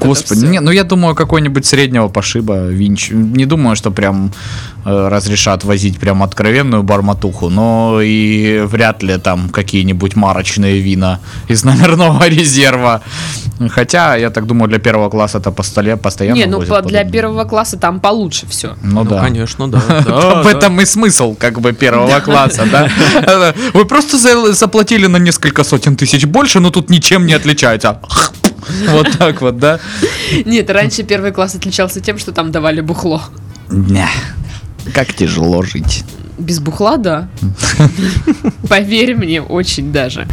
[0.00, 3.10] Господи, не, ну я думаю, какой-нибудь среднего пошиба винч.
[3.10, 4.05] Не думаю, что прям
[4.84, 11.64] э, разрешат возить прям откровенную барматуху, но и вряд ли там какие-нибудь марочные вина из
[11.64, 13.00] номерного резерва.
[13.70, 16.82] Хотя, я так думаю, для первого класса это по столе постоянно Не, ну возят по-
[16.82, 17.12] для подобное.
[17.12, 18.76] первого класса там получше все.
[18.82, 19.20] Ну, Ну, да.
[19.20, 19.80] конечно, да.
[20.06, 23.54] да, В этом и смысл, как бы, первого класса, да?
[23.74, 28.00] Вы просто за- заплатили на несколько сотен тысяч больше, но тут ничем не отличается.
[28.90, 29.78] Вот так вот, да?
[30.44, 33.22] Нет, раньше первый класс отличался тем, что там давали бухло.
[33.68, 34.08] Не.
[34.94, 36.04] Как тяжело жить.
[36.38, 37.28] Без бухла, да.
[38.68, 40.26] Поверь мне, очень даже.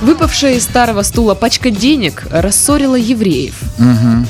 [0.00, 3.56] Выпавшая из старого стула пачка денег рассорила евреев.
[3.78, 4.26] Мгм.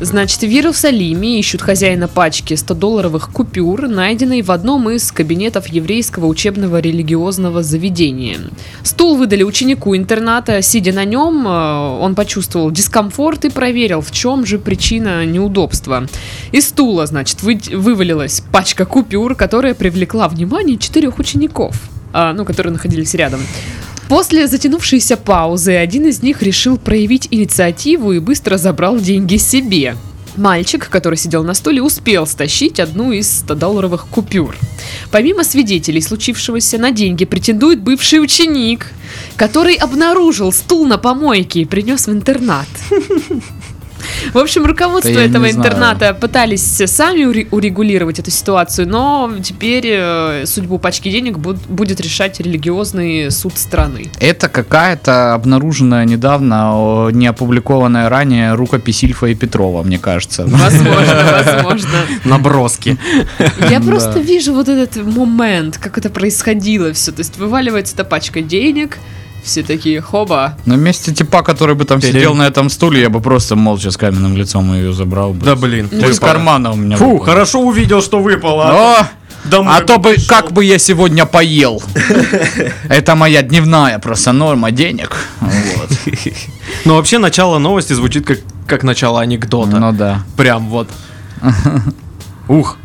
[0.00, 6.80] Значит, в Иерусалиме ищут хозяина пачки 100-долларовых купюр, найденной в одном из кабинетов еврейского учебного
[6.80, 8.38] религиозного заведения.
[8.82, 10.60] Стул выдали ученику интерната.
[10.62, 16.06] Сидя на нем, э, он почувствовал дискомфорт и проверил, в чем же причина неудобства.
[16.52, 21.80] Из стула, значит, вы- вывалилась пачка купюр, которая привлекла внимание четырех учеников,
[22.12, 23.40] а, ну, которые находились рядом.
[24.08, 29.96] После затянувшейся паузы один из них решил проявить инициативу и быстро забрал деньги себе.
[30.36, 34.56] Мальчик, который сидел на стуле, успел стащить одну из 100-долларовых купюр.
[35.12, 38.90] Помимо свидетелей случившегося, на деньги претендует бывший ученик,
[39.36, 42.66] который обнаружил стул на помойке и принес в интернат.
[44.32, 45.68] В общем, руководство Да этого не знаю.
[45.68, 52.00] интерната пытались сами уре- урегулировать эту ситуацию, но теперь э, судьбу пачки денег буд- будет
[52.00, 54.10] решать религиозный суд страны.
[54.20, 60.44] Это какая-то обнаруженная недавно, не опубликованная ранее рукопись Ильфа и Петрова, мне кажется.
[60.46, 61.88] Возможно, возможно.
[62.24, 62.96] Наброски.
[63.70, 67.12] Я просто вижу вот этот момент, как это происходило все.
[67.12, 68.98] То есть вываливается эта пачка денег,
[69.44, 70.56] все такие, хоба.
[70.66, 73.90] На месте типа, который бы там Перед- сидел на этом стуле, я бы просто молча
[73.90, 75.44] с каменным лицом ее забрал бы.
[75.44, 75.88] Да блин.
[75.88, 77.24] То из кармана у меня Фу, выпало.
[77.26, 78.70] хорошо увидел, что выпало.
[79.00, 79.06] О,
[79.44, 80.28] Домой а то бы, пришел.
[80.28, 81.82] как бы я сегодня поел.
[82.88, 85.14] Это моя дневная просто норма денег.
[85.40, 85.90] Вот.
[86.86, 89.78] Но вообще начало новости звучит как, как начало анекдота.
[89.78, 90.22] Ну да.
[90.36, 90.88] Прям вот.
[92.48, 92.76] Ух.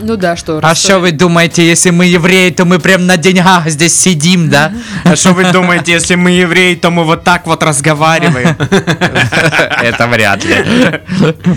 [0.00, 0.60] Ну да, что.
[0.62, 4.72] А что вы думаете, если мы евреи, то мы прям на деньгах здесь сидим, да?
[5.04, 8.56] А что вы думаете, если мы евреи, то мы вот так вот разговариваем?
[9.82, 10.56] Это вряд ли.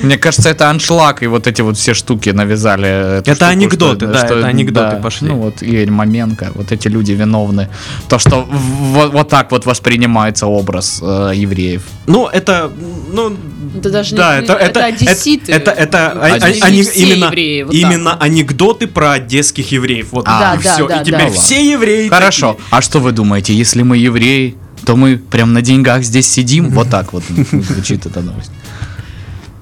[0.04, 3.20] Мне кажется, это аншлаг, и вот эти вот все штуки навязали.
[3.26, 5.30] Это анекдоты, да, это анекдоты пошли.
[5.30, 7.70] Ну вот Игорь Маменко, вот эти люди виновны.
[8.08, 11.84] То, что вот так вот воспринимается образ э, евреев.
[12.08, 12.72] Ну, это,
[13.14, 13.38] ну,
[13.78, 15.52] Это даже да, не- это, это это, одесситы.
[15.52, 16.62] Это, это, а- Одессы.
[16.62, 20.08] а- они- именно, евреи, вот именно анекдоты про одесских евреев.
[20.12, 20.88] Вот, А, и да, все.
[20.88, 21.32] да, и теперь да.
[21.32, 22.54] все евреи Хорошо.
[22.54, 22.66] такие.
[22.72, 26.70] А что вы думаете, если мы евреи, то мы прям на деньгах здесь сидим?
[26.74, 28.52] Вот так вот звучит эта новость.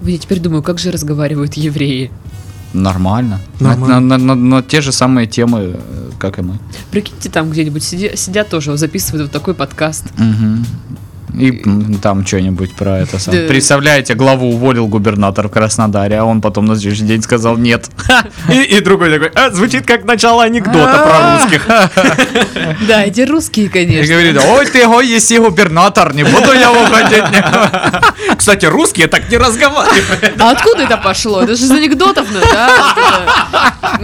[0.04, 2.12] Я теперь думаю, как же разговаривают евреи.
[2.74, 3.40] Нормально.
[3.60, 4.00] На, Нормально.
[4.00, 6.60] на- на- на те же самые темы, э, как и мы.
[6.92, 10.06] Прикиньте, там где-нибудь сиди- сидят тоже, записывают вот такой подкаст.
[10.18, 10.66] Мгм.
[11.39, 11.63] И
[12.02, 13.17] там что-нибудь про это.
[13.26, 13.47] Да.
[13.47, 17.89] Представляете, главу уволил губернатор в Краснодаре, а он потом на следующий день сказал нет.
[18.52, 21.67] И, и другой такой, «А, звучит как начало анекдота про русских.
[22.88, 24.13] Да, эти русские, И конечно.
[24.13, 27.23] говорит, ой ты гой, если губернатор, не буду я уходить.
[28.38, 30.41] Кстати, русские так не разговаривают.
[30.41, 31.43] А откуда это пошло?
[31.43, 34.00] Это же из анекдотов, ну, да?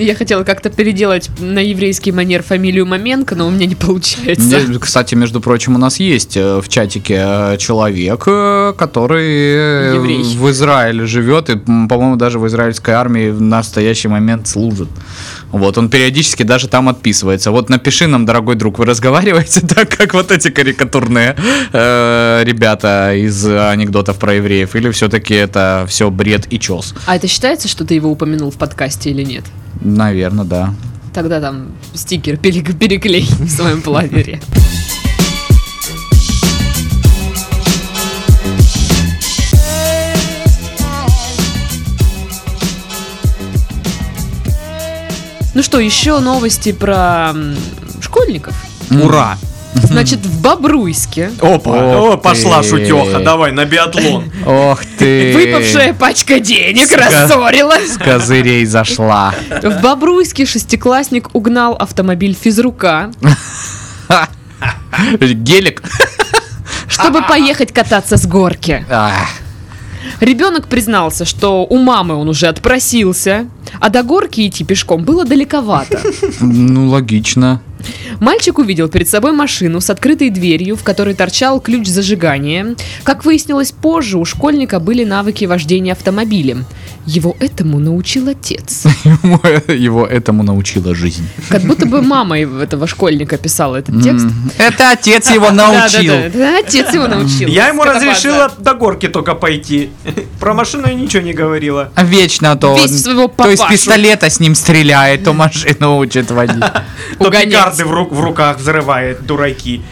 [0.00, 4.78] Я хотела как-то переделать на еврейский манер фамилию Маменко, но у меня не получается.
[4.80, 10.22] Кстати, между прочим, у нас есть э, в чатике э, человек, э, который Еврей.
[10.22, 14.88] в Израиле живет и, по-моему, даже в израильской армии в настоящий момент служит.
[15.52, 17.50] Вот, он периодически даже там отписывается.
[17.50, 21.36] Вот напиши нам, дорогой друг, вы разговариваете так, как вот эти карикатурные
[21.72, 26.94] э, ребята из анекдотов про евреев, или все-таки это все бред и чес?
[27.06, 29.44] А это считается, что ты его упомянул в подкасте или нет?
[29.96, 30.74] Наверное, да.
[31.12, 34.40] Тогда там стикер пере- переклей в своем планере.
[45.54, 47.34] Ну что, еще новости про
[48.00, 48.54] школьников.
[48.90, 49.36] Ура!
[49.74, 52.68] Значит, в Бобруйске Опа, Ох о, пошла ты.
[52.68, 54.30] шутеха, давай на биатлон.
[54.46, 55.32] Ох ты!
[55.34, 57.94] выпавшая пачка денег Ска- рассорилась.
[57.94, 59.34] С козырей зашла.
[59.62, 63.10] В Бобруйске шестиклассник угнал автомобиль физрука,
[65.18, 65.82] Гелик.
[66.88, 68.84] чтобы поехать кататься с горки.
[70.20, 73.46] Ребенок признался, что у мамы он уже отпросился,
[73.80, 76.00] а до горки идти пешком было далековато.
[76.40, 77.60] Ну, логично.
[78.20, 82.74] Мальчик увидел перед собой машину с открытой дверью, в которой торчал ключ зажигания.
[83.02, 86.64] Как выяснилось позже, у школьника были навыки вождения автомобилем.
[87.06, 88.84] Его этому научил отец.
[89.68, 91.26] Его этому научила жизнь.
[91.48, 94.26] Как будто бы мама этого школьника писала этот текст.
[94.58, 96.12] Это отец его научил.
[96.12, 97.48] Это отец его научил.
[97.48, 99.90] Я ему разрешила до горки только пойти.
[100.40, 101.90] Про машину я ничего не говорила.
[101.94, 106.64] А Вечно то то из пистолета с ним стреляет, то машину учит водить.
[107.18, 109.82] То пикарды в руках взрывает, дураки.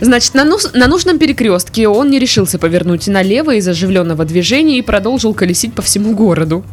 [0.00, 4.82] Значит, на, нус- на нужном перекрестке он не решился повернуть налево из оживленного движения и
[4.82, 6.64] продолжил колесить по всему городу.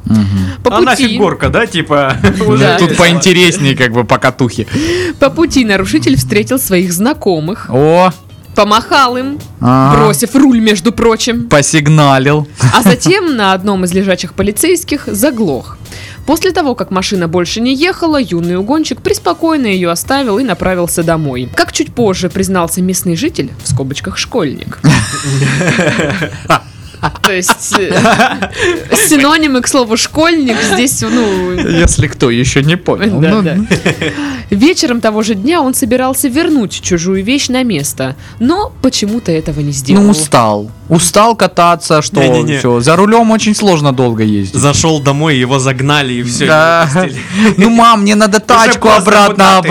[0.63, 2.15] По А нафиг пути, горка, да, типа?
[2.23, 2.43] Да.
[2.45, 4.67] уже Тут поинтереснее, как бы по катухе.
[5.19, 8.11] по пути нарушитель встретил своих знакомых, О,
[8.55, 12.47] помахал им, ага, бросив руль, между прочим, посигналил.
[12.73, 15.77] а затем на одном из лежачих полицейских заглох.
[16.25, 21.49] После того, как машина больше не ехала, юный угонщик преспокойно ее оставил и направился домой.
[21.55, 24.79] Как чуть позже признался местный житель, в скобочках школьник.
[27.21, 28.49] То есть э,
[29.07, 33.19] синонимы к слову школьник здесь, ну, Если кто еще не понял.
[33.19, 33.57] Да, Ну, да.
[34.49, 39.71] Вечером того же дня он собирался вернуть чужую вещь на место, но почему-то этого не
[39.71, 40.03] сделал.
[40.03, 40.71] Ну, устал.
[40.89, 42.59] Устал кататься, что Не-не-не.
[42.59, 42.79] все.
[42.81, 44.59] За рулем очень сложно долго ездить.
[44.59, 46.45] Зашел домой, его загнали и все.
[46.47, 46.89] Да.
[47.57, 49.61] Ну, мам, мне надо тачку обратно.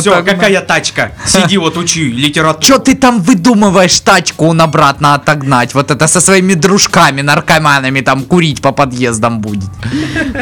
[0.00, 1.12] Все, какая тачка?
[1.26, 2.62] Сиди вот учи литературу.
[2.64, 5.74] Че ты там выдумываешь тачку он обратно отогнать?
[5.74, 9.70] Вот это со своими дружками, наркоманами там курить по подъездам будет.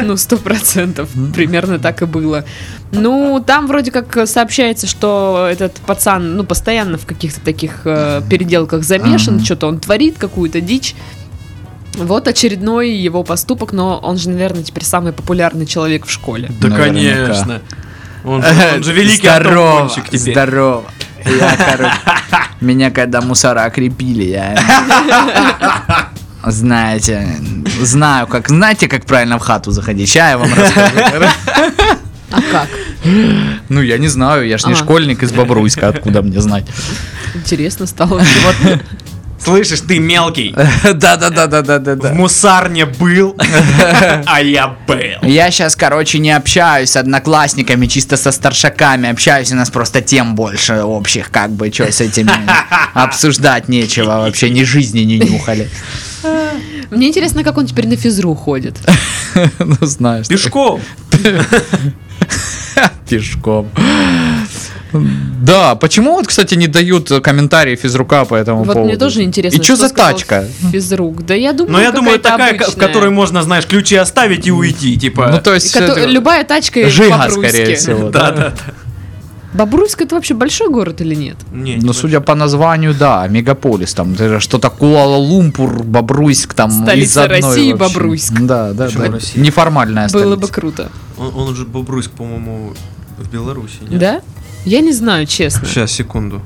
[0.03, 1.09] Ну, сто процентов.
[1.33, 2.43] Примерно так и было.
[2.91, 8.83] Ну, там вроде как сообщается, что этот пацан, ну, постоянно в каких-то таких э, переделках
[8.83, 10.95] замешан, что-то он творит, какую-то дичь.
[11.93, 16.51] Вот очередной его поступок, но он же, наверное, теперь самый популярный человек в школе.
[16.61, 17.15] Да, Наверняка.
[17.25, 17.61] конечно.
[18.25, 20.19] Он же, он же великий Здорово, теперь.
[20.33, 20.83] здорово.
[21.25, 21.95] Я, короче,
[22.61, 24.55] меня когда мусора окрепили, я...
[26.49, 27.27] Знаете,
[27.81, 30.09] знаю, как, знаете, как правильно в хату заходить.
[30.09, 31.25] Сейчас я вам расскажу.
[32.31, 32.67] А как?
[33.69, 36.65] Ну, я не знаю, я ж не школьник из Бобруйска, откуда мне знать.
[37.35, 38.21] Интересно стало.
[39.43, 40.55] Слышишь, ты мелкий.
[40.83, 42.09] Да-да-да-да-да-да.
[42.09, 43.35] В мусарне был,
[44.25, 44.97] а я был.
[45.21, 50.35] Я сейчас, короче, не общаюсь с одноклассниками, чисто со старшаками общаюсь, у нас просто тем
[50.35, 52.31] больше общих, как бы, что с этими
[52.93, 55.69] обсуждать нечего, вообще ни жизни не нюхали.
[56.89, 58.75] Мне интересно, как он теперь на физру ходит.
[59.59, 60.27] Ну, знаешь.
[60.27, 60.81] Пешком.
[63.09, 63.69] Пешком.
[65.41, 68.85] Да, почему вот, кстати, не дают комментарии физрука по этому Вот поводу?
[68.89, 69.59] мне тоже интересно.
[69.59, 70.45] И что за сказал тачка?
[70.71, 71.25] Физрук.
[71.25, 72.87] Да я думаю, Но я думаю, такая, к- в обычная.
[72.87, 75.29] которой можно, знаешь, ключи оставить и уйти, типа.
[75.31, 75.75] Ну, то есть...
[75.75, 78.09] Это- Любая тачка Жига, скорее всего.
[78.09, 78.53] Да, да, да.
[79.57, 81.37] Бобруйск это вообще большой город или нет?
[81.51, 87.05] Не, Ну, не судя по названию, да, мегаполис, там это что-то Куала-Лумпур, Бобруйск, там Столица
[87.05, 87.95] из одной России, вообще.
[87.95, 88.33] Бобруйск.
[88.41, 89.11] Да, да, Почему да.
[89.13, 89.43] Россия?
[89.43, 90.91] Неформальная Было бы круто.
[91.17, 92.73] Он, он же Бобруйск, по-моему,
[93.17, 93.99] в Беларуси, нет?
[93.99, 94.21] Да?
[94.65, 95.67] Я не знаю, честно.
[95.67, 96.41] Сейчас, секунду.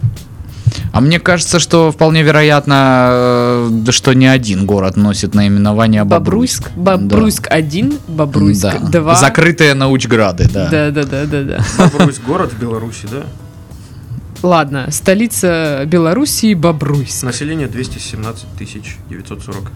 [0.92, 6.72] А мне кажется, что вполне вероятно, э, да что не один город носит наименование Бобруйск.
[6.76, 7.12] Бобруйск.
[7.12, 8.80] Бобруйск 1, Бобруйск Да.
[8.80, 9.16] 2.
[9.16, 10.70] Закрытые научграды, да.
[10.70, 11.66] Да, да, да, да, да.
[11.78, 13.24] Бобруйсь город в Беларуси, да?
[14.44, 17.24] Ладно, столица Белоруссии Бобруйск.
[17.24, 19.72] Население 217 тысяч 940.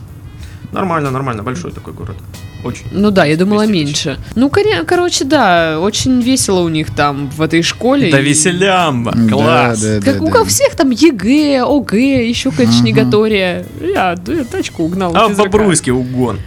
[0.71, 2.15] Нормально, нормально, большой такой город.
[2.63, 2.85] Очень.
[2.91, 4.05] Ну да, я думала 200 тысяч.
[4.05, 4.19] меньше.
[4.35, 8.09] Ну, коре- короче, да, очень весело у них там в этой школе.
[8.11, 9.81] Да И- веселямба, Да, класс.
[9.81, 10.45] да, Как да, у да.
[10.45, 12.85] всех там ЕГЭ, ОГЭ, еще, конечно, Мгм.
[12.87, 13.65] негатория.
[13.79, 15.11] Я, да, я тачку угнал.
[15.15, 15.37] А в.
[15.37, 16.39] Бобруйске угон.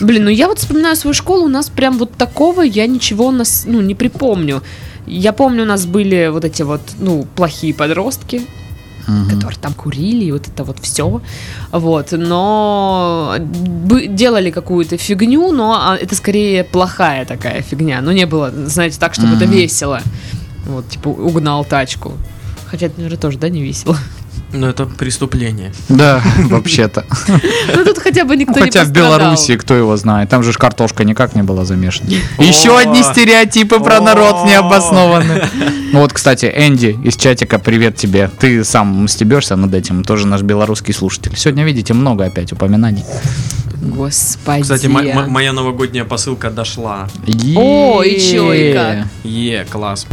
[0.00, 3.30] Блин, ну я вот вспоминаю свою школу, у нас прям вот такого я ничего у
[3.32, 4.62] нас, ну, не припомню.
[5.06, 8.42] Я помню, у нас были вот эти вот, ну, плохие подростки,
[9.06, 9.30] Мгм.
[9.30, 11.20] которые там курили, и вот это вот все.
[11.72, 18.00] Вот, но делали какую-то фигню, но а, это скорее плохая такая фигня.
[18.00, 19.54] Но не было, знаете, так, чтобы это Мгм.
[19.54, 20.00] весело.
[20.66, 22.12] Вот, типа, угнал тачку.
[22.66, 23.96] Хотя это, наверное, тоже, да, не весело.
[24.58, 25.72] Ну это преступление.
[25.88, 27.04] Да, вообще-то.
[27.76, 29.18] Ну тут хотя бы никто Ну, Хотя не в пострадал.
[29.18, 32.08] Беларуси, кто его знает, там же ж картошка никак не была замешана.
[32.38, 34.46] Еще одни стереотипы про народ О.
[34.48, 35.48] необоснованные.
[35.92, 38.30] Ну вот, кстати, Энди из чатика, привет тебе.
[38.38, 41.32] Ты сам стебешься над этим, тоже наш белорусский слушатель.
[41.36, 43.04] Сегодня, видите, много опять упоминаний.
[43.82, 44.62] Господи.
[44.62, 47.08] Кстати, мо- мо- моя новогодняя посылка дошла.
[47.56, 48.74] О, и чё, и Е.
[48.74, 49.06] как?
[49.24, 50.06] Е, класс.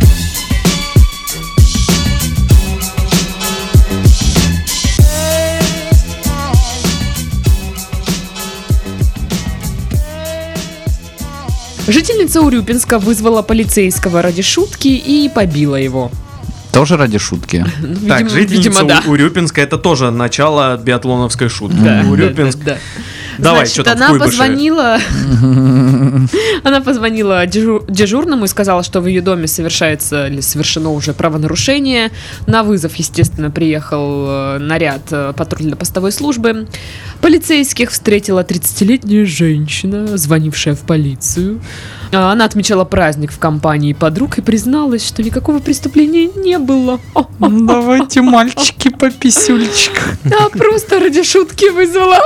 [11.88, 16.12] Жительница Урюпинска вызвала полицейского ради шутки и побила его.
[16.72, 17.66] Тоже ради шутки.
[17.82, 19.04] Ну, Так, видимо- жительница видимо, да.
[19.06, 21.78] У- Урюпинска это тоже начало биатлоновской шутки.
[21.78, 22.58] Да, Урюпинск.
[22.60, 22.78] да, да, да.
[23.38, 24.98] Давай, Значит, что там она позвонила,
[26.64, 32.12] она позвонила дежу- дежурному и сказала, что в ее доме совершается или совершено уже правонарушение.
[32.48, 36.68] На вызов, естественно, приехал э, наряд э, патрульно-постовой службы.
[37.22, 41.62] Полицейских встретила 30-летняя женщина, звонившая в полицию.
[42.14, 47.00] А, Она отмечала праздник в компании подруг и призналась, что никакого преступления не было.
[47.40, 49.94] Давайте, мальчики, по писюльчик.
[50.26, 52.20] а просто ради шутки вызвала.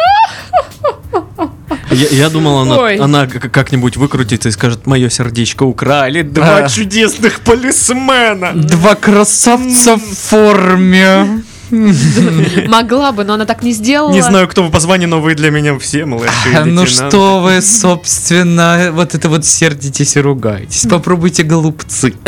[1.91, 2.97] Я, я думал, она, Ой.
[2.97, 6.69] она как-нибудь выкрутится и скажет, мое сердечко украли два А.
[6.69, 8.51] чудесных полисмена.
[8.53, 11.43] Два красавца в форме.
[12.67, 14.11] Могла бы, но она так не сделала.
[14.11, 17.61] Не знаю, кто вы позвони, но вы для меня все младшие А, Ну что вы,
[17.61, 20.85] собственно, вот это вот сердитесь и ругаетесь.
[20.89, 22.13] Попробуйте, голубцы.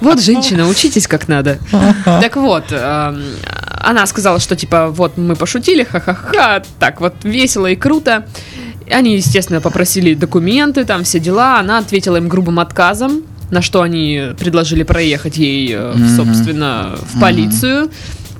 [0.00, 1.58] Вот, женщина, учитесь как надо.
[2.04, 3.22] Так вот, эм,
[3.80, 8.26] она сказала, что типа, вот мы пошутили, ха-ха-ха, так вот весело и круто.
[8.90, 11.60] Они, естественно, попросили документы, там все дела.
[11.60, 13.22] Она ответила им грубым отказом,
[13.52, 16.08] на что они предложили проехать ей, Мгм.
[16.16, 17.90] собственно, в полицию.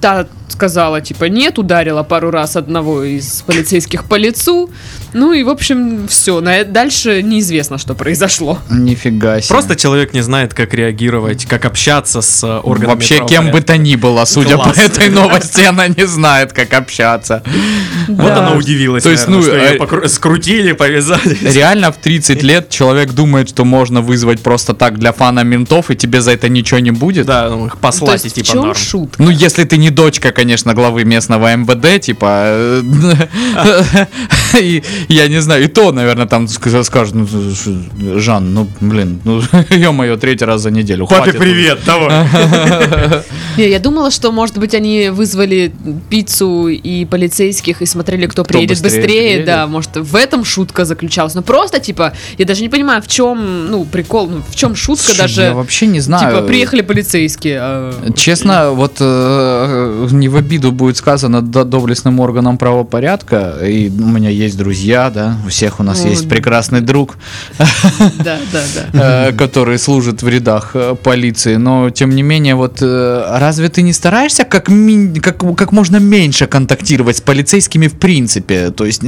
[0.00, 4.70] Та сказала, типа, нет, ударила пару раз одного из полицейских по лицу.
[5.12, 6.40] Ну и, в общем, все.
[6.40, 8.58] Дальше неизвестно, что произошло.
[8.70, 9.48] Нифига себе.
[9.48, 13.76] Просто человек не знает, как реагировать, как общаться с э, органами Вообще, кем бы то
[13.76, 14.76] ни было, судя Класс.
[14.76, 17.42] по этой новости, она не знает, как общаться.
[18.08, 21.36] Вот она удивилась, То есть, наверное, ну, что э, покру- скрутили, повязали.
[21.42, 25.96] Реально в 30 лет человек думает, что можно вызвать просто так для фана ментов, и
[25.96, 27.26] тебе за это ничего не будет.
[27.26, 28.74] Да, ну, их То послать и в типа чем норм.
[28.74, 29.22] шутка?
[29.22, 32.82] Ну, если ты не дочка, конечно, главы местного МВД, типа, э,
[34.60, 37.26] и я не знаю, и то, наверное, там ск- скажут, ну,
[38.20, 39.40] Жан, ну, блин, ну,
[39.70, 41.06] ё-моё, третий раз за неделю.
[41.06, 42.26] Папе привет, давай.
[43.58, 45.72] Не, я думала, что, может быть, они вызвали
[46.10, 49.44] пиццу и полицейских и смотрели, кто, приедет быстрее.
[49.44, 51.34] Да, может, в этом шутка заключалась.
[51.34, 55.04] Но просто, типа, я даже не понимаю, в чем, ну, прикол, ну, в чем шутка
[55.04, 55.42] Слушай, даже.
[55.42, 56.34] Я вообще не знаю.
[56.34, 57.58] Типа, приехали полицейские.
[57.60, 64.06] а, Честно, вот э, не в обиду будет сказано до- доблестным органам правопорядка, и у
[64.06, 66.34] меня есть друзья, да, у всех у нас О, есть да.
[66.34, 67.16] прекрасный друг,
[68.92, 73.82] э, который служит в рядах э, полиции, но тем не менее, вот э, разве ты
[73.82, 74.68] не стараешься как,
[75.22, 78.70] как, как можно меньше контактировать с полицейскими в принципе?
[78.70, 79.02] То есть,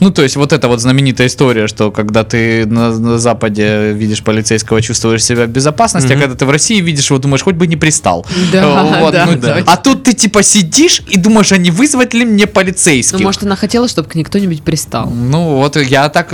[0.00, 4.22] ну, то есть вот эта вот знаменитая история, что когда ты на, на Западе видишь
[4.22, 7.66] полицейского, чувствуешь себя в безопасности, а когда ты в России видишь его, думаешь, хоть бы
[7.66, 8.26] не пристал.
[8.52, 9.62] Да, Вот, да, ну, да.
[9.66, 13.20] А тут ты типа сидишь и думаешь, а не вызвать ли мне Ну, полицейских?
[13.20, 15.10] может, она хотела, чтобы к ней кто-нибудь пристал.
[15.10, 16.30] Ну, вот я так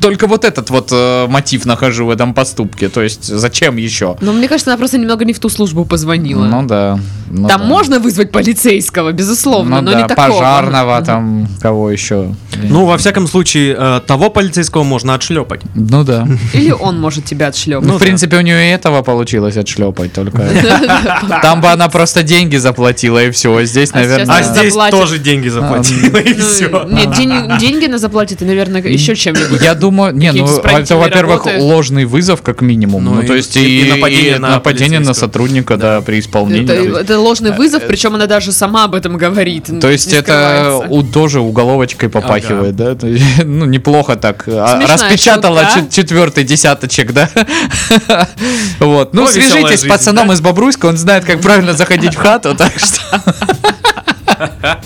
[0.00, 2.88] только вот этот вот э, мотив нахожу в этом поступке.
[2.88, 4.16] То есть, зачем еще?
[4.20, 6.44] Но мне кажется, она просто немного не в ту службу позвонила.
[6.44, 6.98] Ну да.
[7.30, 7.66] ну Там да.
[7.66, 10.28] можно вызвать полицейского, безусловно, Ну но да, не такого.
[10.28, 12.34] пожарного, там, кого еще.
[12.62, 15.60] Ну, во всяком случае, э, того полицейского можно отшлепать.
[15.74, 16.26] Ну да.
[16.52, 17.86] Или он может тебя отшлепать.
[17.86, 20.38] Ну, в принципе, у нее и этого получилось отшлепать, только
[21.42, 23.64] там бы она просто деньги заплатила и все.
[23.64, 24.98] Здесь, А наверное, А здесь заплатит.
[24.98, 26.68] тоже деньги заплатила, и Ну, все.
[26.88, 29.62] Нет, деньги она заплатит, и, наверное, еще чем-нибудь.
[29.62, 33.04] я думаю, не, ну, это, во-первых, ложный вызов, как минимум.
[33.04, 36.00] Ну, Ну, и- то есть, и- и, и нападение и на нападение на сотрудника, да,
[36.00, 37.00] при исполнении.
[37.00, 39.68] Это, ложный вызов, причем она даже сама об этом говорит.
[39.80, 42.96] То есть это у, тоже уголовочкой попахивает, да?
[43.06, 44.44] Есть, ну, неплохо так.
[44.46, 45.90] А, Смешная Распечатала шутка.
[45.90, 47.28] четвертый десяточек, да?
[48.78, 49.14] Вот.
[49.14, 50.34] Ну, свяжитесь с пацаном да?
[50.34, 53.13] из Бобруйска, он знает, как правильно заходить в хату, так что...
[53.14, 54.80] ハハハハ!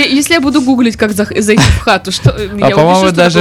[0.00, 3.40] Если я буду гуглить, как зайти в хату, что я А увижу по-моему, что-то даже,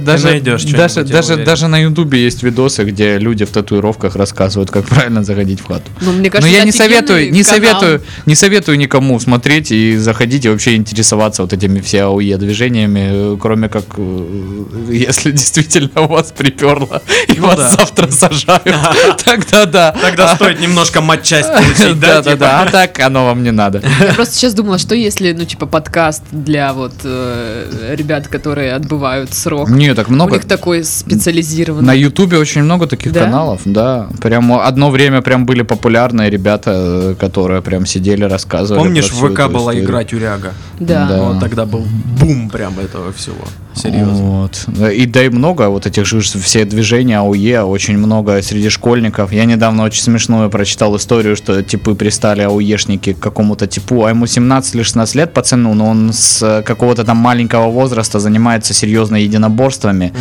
[0.00, 4.86] даже, даже, я даже, даже на Ютубе есть видосы, где люди в татуировках рассказывают, как
[4.86, 5.84] правильно заходить в хату.
[6.00, 9.96] Ну, мне Но кажется, я это не советую, не советую, не советую никому смотреть и
[9.96, 16.02] заходить и вообще интересоваться вот этими все АОЕ движениями, э, кроме как э, если действительно
[16.02, 17.70] у вас приперло и Ну вас да.
[17.70, 18.64] завтра сажают,
[19.24, 19.96] тогда да.
[20.00, 22.22] Тогда стоит немножко матчасть получить, Да, да?
[22.22, 22.36] да, типа?
[22.36, 22.60] да.
[22.62, 23.82] А так оно вам не надо.
[24.00, 29.34] Я просто сейчас думала, что если, ну, типа, подкаст для вот э, ребят, которые отбывают
[29.34, 29.68] срок.
[29.70, 30.34] Не, так У много.
[30.34, 31.84] них такой специализированный.
[31.84, 33.24] На Ютубе очень много таких Да?
[33.24, 34.06] каналов, да.
[34.22, 38.84] Прям одно время прям были популярные ребята, э, которые прям сидели, рассказывали.
[38.84, 39.84] Помнишь, про в ВК эту была историю.
[39.84, 40.52] игра Тюряга?
[40.78, 41.08] Да.
[41.08, 41.22] Да.
[41.24, 41.82] Вот тогда был
[42.20, 43.44] бум прям этого всего.
[43.74, 44.14] Серьезно.
[44.14, 44.66] Вот.
[44.92, 49.32] И да и много вот этих же все движения АУЕ, очень много среди школьников.
[49.32, 54.26] Я недавно очень смешную прочитал историю, что типы пристали АУЕшники к какому-то типу, а ему
[54.26, 59.16] 17 или 16 лет пацану, но он с э, какого-то там маленького возраста занимается серьезно
[59.16, 60.12] единоборствами.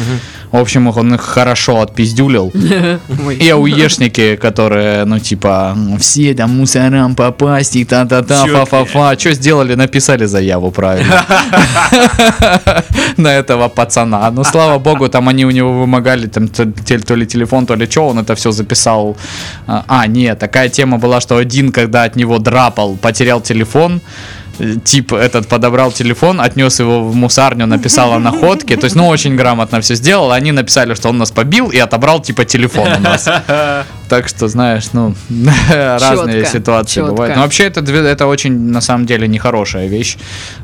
[0.51, 2.53] В общем, их- он их хорошо отпиздюлил.
[3.39, 9.19] И ауешники, которые, ну, типа, все там мусорам попасть и та-та-та, фа-фа-фа.
[9.19, 9.75] Что сделали?
[9.75, 11.25] Написали заяву правильно.
[13.17, 14.31] На этого пацана.
[14.31, 18.07] Ну, слава богу, там они у него вымогали там то ли телефон, то ли что,
[18.07, 19.15] он это все записал.
[19.67, 24.01] А, А, нет, такая тема была, что один, когда от него драпал, потерял телефон,
[24.83, 29.35] тип этот подобрал телефон, отнес его в мусарню, написал о находке, то есть, ну, очень
[29.35, 33.29] грамотно все сделал, они написали, что он нас побил и отобрал, типа, телефон у нас.
[34.09, 35.15] Так что, знаешь, ну,
[35.69, 37.11] разные ситуации чётко.
[37.13, 37.35] бывают.
[37.35, 40.17] Но вообще это, это очень, на самом деле, нехорошая вещь.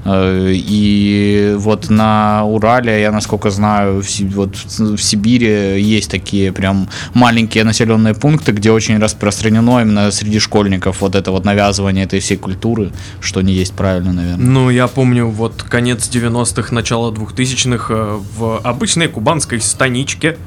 [0.06, 4.04] Э, И вот на Урале, я насколько знаю,
[4.36, 11.02] вот в Сибири есть такие прям маленькие населенные пункты, где очень распространено именно среди школьников
[11.02, 14.46] вот это вот навязывание этой всей культуры, что не есть правильно, наверное.
[14.46, 20.38] Ну, я помню, вот конец 90-х, начало 2000-х э, в обычной кубанской станичке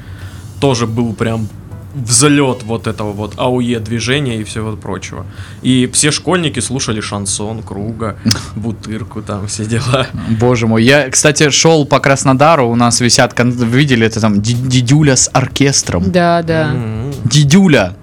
[0.60, 1.48] тоже был прям
[1.94, 5.24] взлет вот этого вот АУЕ движения и всего прочего.
[5.62, 8.16] И все школьники слушали шансон, круга,
[8.56, 10.06] бутырку, там все дела.
[10.38, 15.16] Боже мой, я, кстати, шел по Краснодару, у нас висят, видели это там, ди- дидюля
[15.16, 16.10] с оркестром.
[16.10, 16.72] Да, да.
[16.72, 17.12] М.
[17.24, 17.94] Дидюля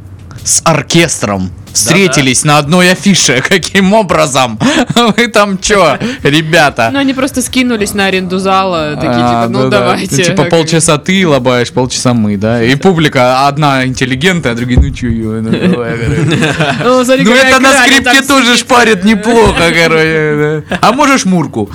[0.44, 3.42] с оркестром встретились на одной афише.
[3.48, 4.60] Каким образом?
[5.18, 6.90] Вы там чё, ребята?
[6.92, 9.80] Ну, они просто скинулись на аренду зала, такие, А, типа, ну, да-да.
[9.80, 10.24] давайте.
[10.24, 12.64] Типа полчаса ты лобаешь, полчаса мы, да?
[12.64, 15.52] И публика одна интеллигентная, а другие, ну чё, ну.
[15.52, 20.64] Ну, Ну это на скрипке тоже шпарит неплохо, короче.
[20.70, 20.78] да.
[20.82, 21.70] А можешь Мурку?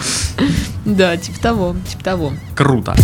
[0.84, 2.32] Да, типа того, типа того.
[2.54, 2.94] Круто.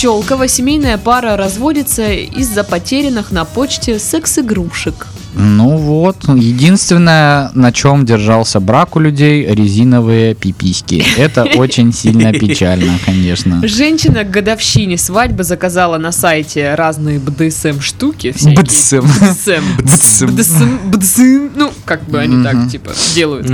[0.00, 5.06] Щелково семейная пара разводится из-за потерянных на почте секс-игрушек.
[5.34, 11.04] Ну вот, единственное, на чем держался брак у людей, резиновые пиписьки.
[11.18, 13.60] Это очень сильно печально, конечно.
[13.68, 18.34] Женщина к годовщине свадьбы заказала на сайте разные БДСМ штуки.
[18.42, 19.00] БДСМ.
[19.00, 19.76] БДСМ.
[19.76, 20.26] БДСМ.
[20.28, 20.90] БДСМ.
[20.90, 21.48] БДСМ.
[21.56, 23.46] Ну, как бы они так, типа, делают.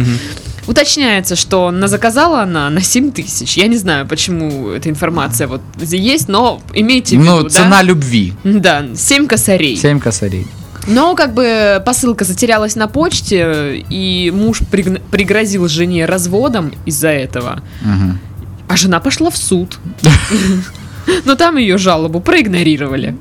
[0.66, 3.56] Уточняется, что на заказала она на 7 тысяч.
[3.56, 7.48] Я не знаю, почему эта информация вот есть, но имейте в виду, Ну, да?
[7.48, 8.32] цена любви.
[8.44, 9.76] Да, 7 косарей.
[9.76, 10.46] Семь косарей.
[10.88, 17.60] Но как бы посылка затерялась на почте, и муж пригн- пригрозил жене разводом из-за этого.
[17.82, 18.18] Мгм.
[18.68, 19.78] А жена пошла в суд.
[21.24, 23.16] Но там ее жалобу проигнорировали.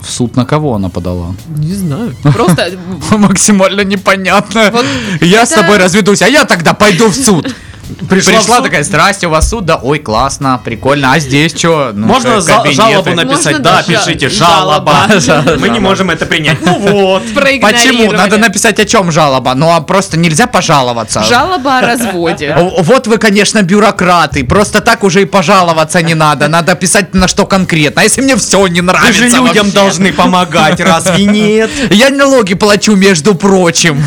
[0.00, 1.34] В суд на кого она подала?
[1.56, 2.14] Не знаю.
[2.22, 2.72] Просто
[3.10, 4.70] Максимально непонятно.
[4.72, 4.86] Вот
[5.20, 7.54] Я с тобой разведусь, а я тогда пойду в суд.
[8.08, 8.64] Пришла Пришла суд.
[8.64, 11.92] такая, здрасте, у вас суд, да, ой, классно, прикольно, а здесь что?
[11.94, 13.58] Можно за- жалобу написать?
[13.58, 15.06] Можно Да, пишите, жалоба.
[15.18, 15.56] жалоба.
[15.58, 16.58] Мы не можем это принять.
[16.64, 17.22] Ну вот.
[17.34, 18.12] Почему?
[18.12, 21.22] Надо написать о чем жалоба, ну а просто нельзя пожаловаться.
[21.22, 22.56] Жалоба о разводе.
[22.90, 24.44] Вот вы, конечно, бюрократы.
[24.44, 26.48] Просто так уже и пожаловаться не надо.
[26.48, 28.00] Надо писать на что конкретно.
[28.00, 29.12] А если мне все не Вы нравится?
[29.12, 29.72] же людям вообще?
[29.72, 31.70] должны помогать, разве нет?
[31.90, 34.04] Я налоги плачу, между прочим.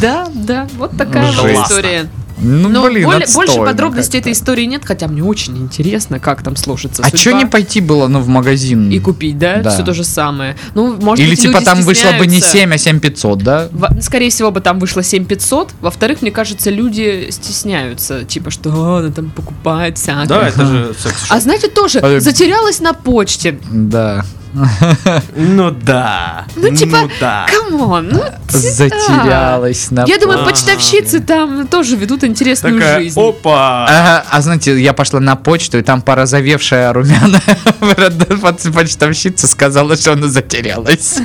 [0.00, 2.08] Да, да, вот такая вот история.
[2.38, 6.54] Ну, Но блин, более- больше подробностей этой истории нет, хотя мне очень интересно, как там
[6.56, 7.18] сложится А судьба.
[7.18, 8.90] что не пойти было, ну, в магазин?
[8.90, 9.58] И купить, да?
[9.62, 9.70] Да.
[9.70, 10.56] Все то же самое.
[10.74, 12.50] Ну, может Или быть, типа там вышло бы не стесняются.
[12.58, 13.68] 7, а 7500, да?
[13.72, 15.70] Во- Скорее всего бы там вышло 7500.
[15.80, 18.24] Во-вторых, мне кажется, люди стесняются.
[18.24, 20.26] Типа, что «А, она там покупает всякое.
[20.26, 23.58] Да, это же секс А знаете, тоже А, затерялась на почте.
[23.70, 24.24] Да.
[25.34, 26.46] Ну да.
[26.56, 27.46] Ну, типа, да.
[27.48, 30.50] come on, ну, ти- Затерялась на Я думаю, Ага.
[30.50, 33.20] почтовщицы там тоже ведут интересную Такая, жизнь.
[33.20, 33.84] опа.
[33.84, 37.40] Ага, а знаете, я пошла на почту, и там порозовевшая румяная
[38.72, 41.16] почтовщица сказала, что она затерялась.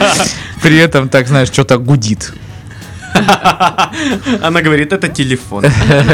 [0.62, 2.32] При этом, так знаешь, что-то гудит.
[4.42, 5.64] Она говорит, это телефон.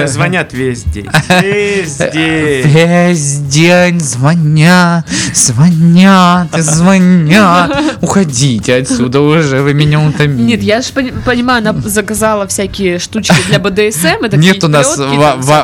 [0.07, 1.09] Звонят весь день.
[1.42, 2.66] Весь день.
[2.66, 7.72] Весь день звонят, звонят, звонят.
[8.01, 10.42] Уходите отсюда уже, вы меня утомили.
[10.42, 10.92] Нет, я же
[11.24, 14.36] понимаю, она заказала всякие штучки для БДСМ.
[14.36, 14.99] Нет у нас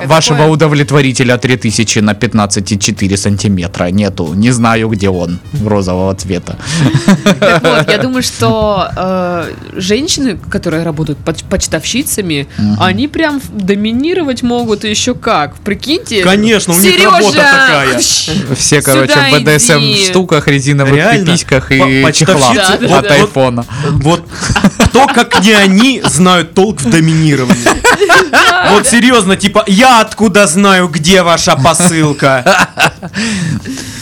[0.07, 3.91] вашего удовлетворителя 3000 на 15,4 сантиметра.
[3.91, 4.35] Нету.
[4.35, 5.39] Не знаю, где он.
[5.67, 6.57] Розового цвета.
[7.41, 12.47] Так вот, я думаю, что э, женщины, которые работают поч- почтовщицами,
[12.79, 15.57] они прям доминировать могут еще как.
[15.59, 16.23] Прикиньте.
[16.23, 17.11] Конечно, у них Сережа!
[17.11, 17.99] работа такая.
[18.57, 21.27] Все, короче, в БДСМ штуках, резиновых Реально?
[21.27, 23.15] пиписьках и чехлах Да, да, от да.
[23.15, 23.67] айфона.
[23.93, 24.25] Вот
[24.79, 27.65] кто, как не они, знают толк в доминировании.
[28.71, 32.69] Вот серьезно, типа, я откуда знаю, где ваша посылка?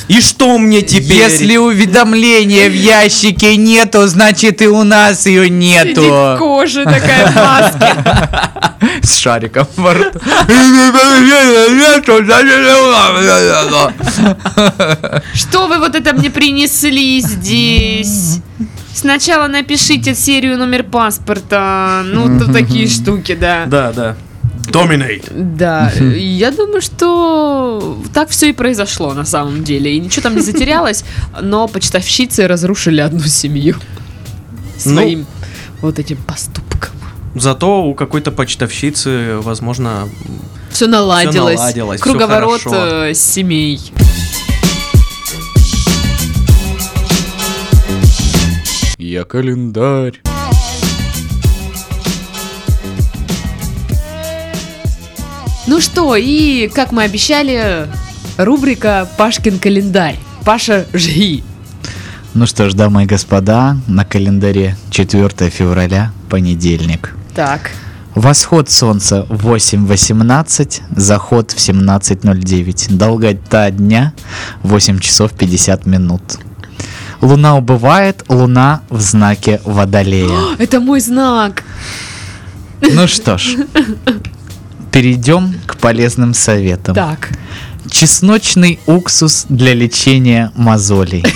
[0.08, 1.16] И что мне теперь?
[1.22, 6.36] Если уведомления в ящике нету, значит и у нас ее Сидит в нету.
[7.12, 9.02] Такая в маске.
[9.02, 10.18] С шариком во рту.
[15.34, 18.40] Что вы вот это мне принесли здесь?
[18.94, 22.02] Сначала напишите серию номер паспорта.
[22.04, 23.64] Ну, то такие штуки, да.
[23.66, 24.16] Да, да.
[24.70, 25.30] Dominate.
[25.34, 29.96] Да, я думаю, что так все и произошло на самом деле.
[29.96, 31.04] И ничего там не затерялось,
[31.40, 33.76] но почтовщицы разрушили одну семью
[34.78, 35.26] своим
[35.82, 36.61] вот этим поступком.
[37.34, 40.08] Зато у какой-то почтовщицы, возможно,
[40.70, 41.58] Все наладилось.
[41.58, 43.06] наладилось, всё Круговорот хорошо.
[43.06, 43.80] э, семей.
[48.98, 50.20] Я календарь.
[55.66, 57.86] Ну что, и как мы обещали,
[58.36, 60.16] рубрика Пашкин календарь.
[60.44, 61.44] Паша, жги.
[62.34, 67.14] Ну что ж, дамы и господа, на календаре 4 февраля, понедельник.
[67.34, 67.70] Так.
[68.14, 72.94] Восход солнца в 8.18, заход в 17.09.
[72.94, 74.12] Долгота дня
[74.62, 76.22] 8 часов 50 минут.
[77.22, 80.38] Луна убывает, луна в знаке водолея.
[80.58, 81.62] Это мой знак.
[82.82, 83.56] Ну что ж,
[84.90, 86.94] перейдем к полезным советам.
[86.94, 87.30] Так.
[87.90, 91.24] Чесночный уксус для лечения мозолей.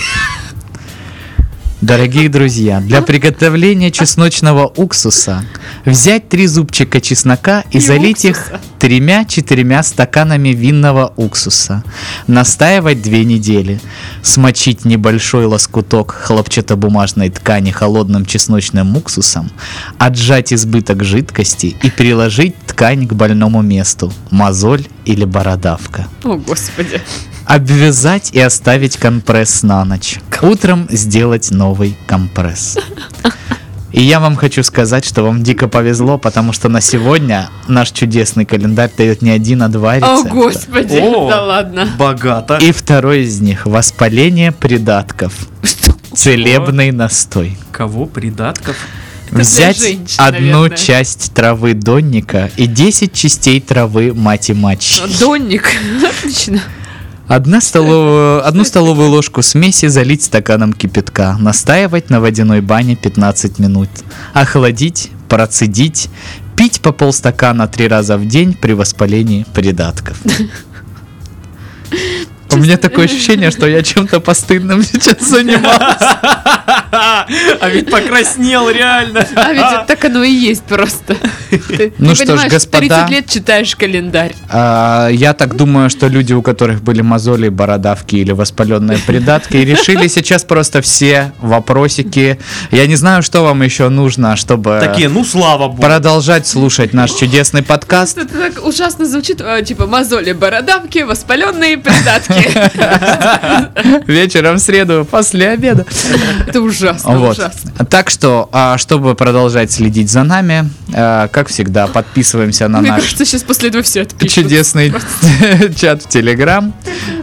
[1.87, 5.45] Дорогие друзья, для приготовления чесночного уксуса
[5.85, 8.61] взять три зубчика чеснока и И залить их уксуса.
[8.81, 11.85] тремя-четырьмя стаканами винного уксуса.
[12.27, 13.81] Настаивать две недели.
[14.21, 19.53] Смочить небольшой лоскуток хлопчатобумажной ткани холодным чесночным уксусом,
[19.97, 26.07] отжать избыток жидкости и приложить ткань к больному месту, мозоль или бородавка.
[26.25, 27.01] О, господи.
[27.47, 30.19] Обвязать и оставить компресс на ночь.
[30.43, 32.77] Утром сделать новый компресс.
[33.93, 38.45] И я вам хочу сказать, что вам дико повезло, потому что на сегодня наш чудесный
[38.45, 40.35] календарь дает не один, а два О, рецепта.
[40.35, 40.99] господи.
[41.01, 41.31] О.
[41.31, 41.89] Да ладно.
[41.99, 42.59] Богато.
[42.59, 45.33] И второй из них– воспаление придатков.
[46.13, 47.57] Целебный настой.
[47.73, 48.07] Кого?
[48.07, 48.77] Придатков?
[49.31, 50.77] Взять женщин, одну наверное.
[50.77, 55.03] часть травы донника и 10 частей травы мати-мачи.
[55.19, 55.69] Донник.
[56.09, 56.61] Отлично.
[57.29, 63.89] Одна столовую, одну столовую ложку смеси залить стаканом кипятка, настаивать на водяной бане 15 минут,
[64.33, 66.09] охладить, процедить,
[66.57, 70.17] пить по полстакана три раза в день при воспалении придатков.
[72.53, 76.19] У меня такое ощущение, что я чем-то постыдным сейчас занимался.
[77.61, 79.27] А ведь покраснел реально.
[79.37, 81.17] А ведь так оно и есть просто.
[81.99, 82.79] Ну что ж, господа.
[83.07, 84.35] 30 лет читаешь календарь.
[84.49, 90.07] А, Я так думаю, что люди, у которых были мозоли, бородавки или воспаленные придатки, решили
[90.09, 92.39] сейчас просто все вопросики.
[92.71, 95.83] Я не знаю, что вам еще нужно, чтобы Такие, ну слава богу.
[95.83, 98.17] продолжать слушать наш чудесный подкаст.
[98.19, 102.36] Это так ужасно звучит, а, типа мозоли, бородавки, воспаленные придатки.
[104.07, 105.85] Вечером в среду после обеда.
[106.47, 107.39] Это ужасно, Вот.
[107.39, 107.71] ужасно.
[107.89, 113.03] Так что, а, чтобы продолжать следить за нами, а, как всегда, подписываемся на Мне наш
[113.03, 114.35] кажется, сейчас после этого все отпишут.
[114.45, 114.93] чудесный
[115.77, 116.73] чат в Телеграм,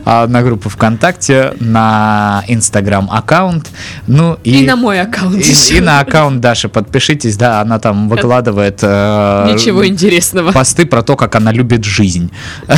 [0.06, 3.68] а, на группу ВКонтакте, на Инстаграм аккаунт,
[4.08, 5.36] ну и, И на мой аккаунт.
[5.38, 10.52] и- и на аккаунт Даши подпишитесь, да, она там выкладывает э, Ничего интересного.
[10.52, 12.32] посты про то, как она любит жизнь.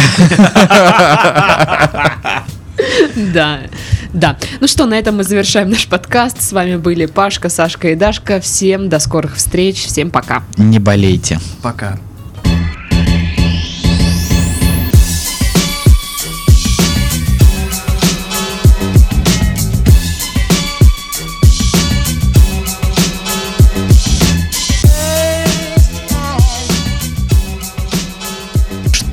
[3.33, 3.61] Да,
[4.13, 4.37] да.
[4.59, 6.41] Ну что, на этом мы завершаем наш подкаст.
[6.41, 8.39] С вами были Пашка, Сашка и Дашка.
[8.39, 9.85] Всем до скорых встреч.
[9.85, 10.43] Всем пока.
[10.57, 11.39] Не болейте.
[11.61, 11.97] Пока.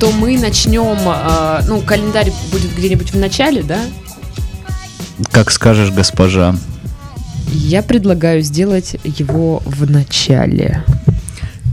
[0.03, 3.79] Что мы начнем, э, ну, календарь будет где-нибудь в начале, да?
[5.31, 6.53] Как скажешь, госпожа.
[7.47, 10.83] Я предлагаю сделать его в начале.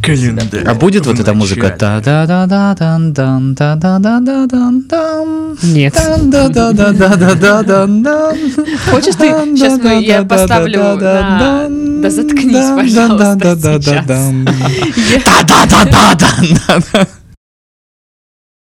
[0.01, 0.63] Календарь.
[0.65, 1.63] А будет вот эта музыка?
[1.63, 1.79] начале.
[1.79, 5.59] Та-да-да-да-дан-дан, та-да-да-да-дан-дан.
[5.65, 5.95] Нет.
[5.95, 8.37] Дан-да-да-да-да-да-дан-дан.
[8.93, 9.27] Хочешь ты?
[9.57, 11.67] Сейчас мы, я поставлю на...
[11.69, 14.07] Да заткнись, пожалуйста, сейчас.
[15.25, 17.09] Та-да-да-да-дан.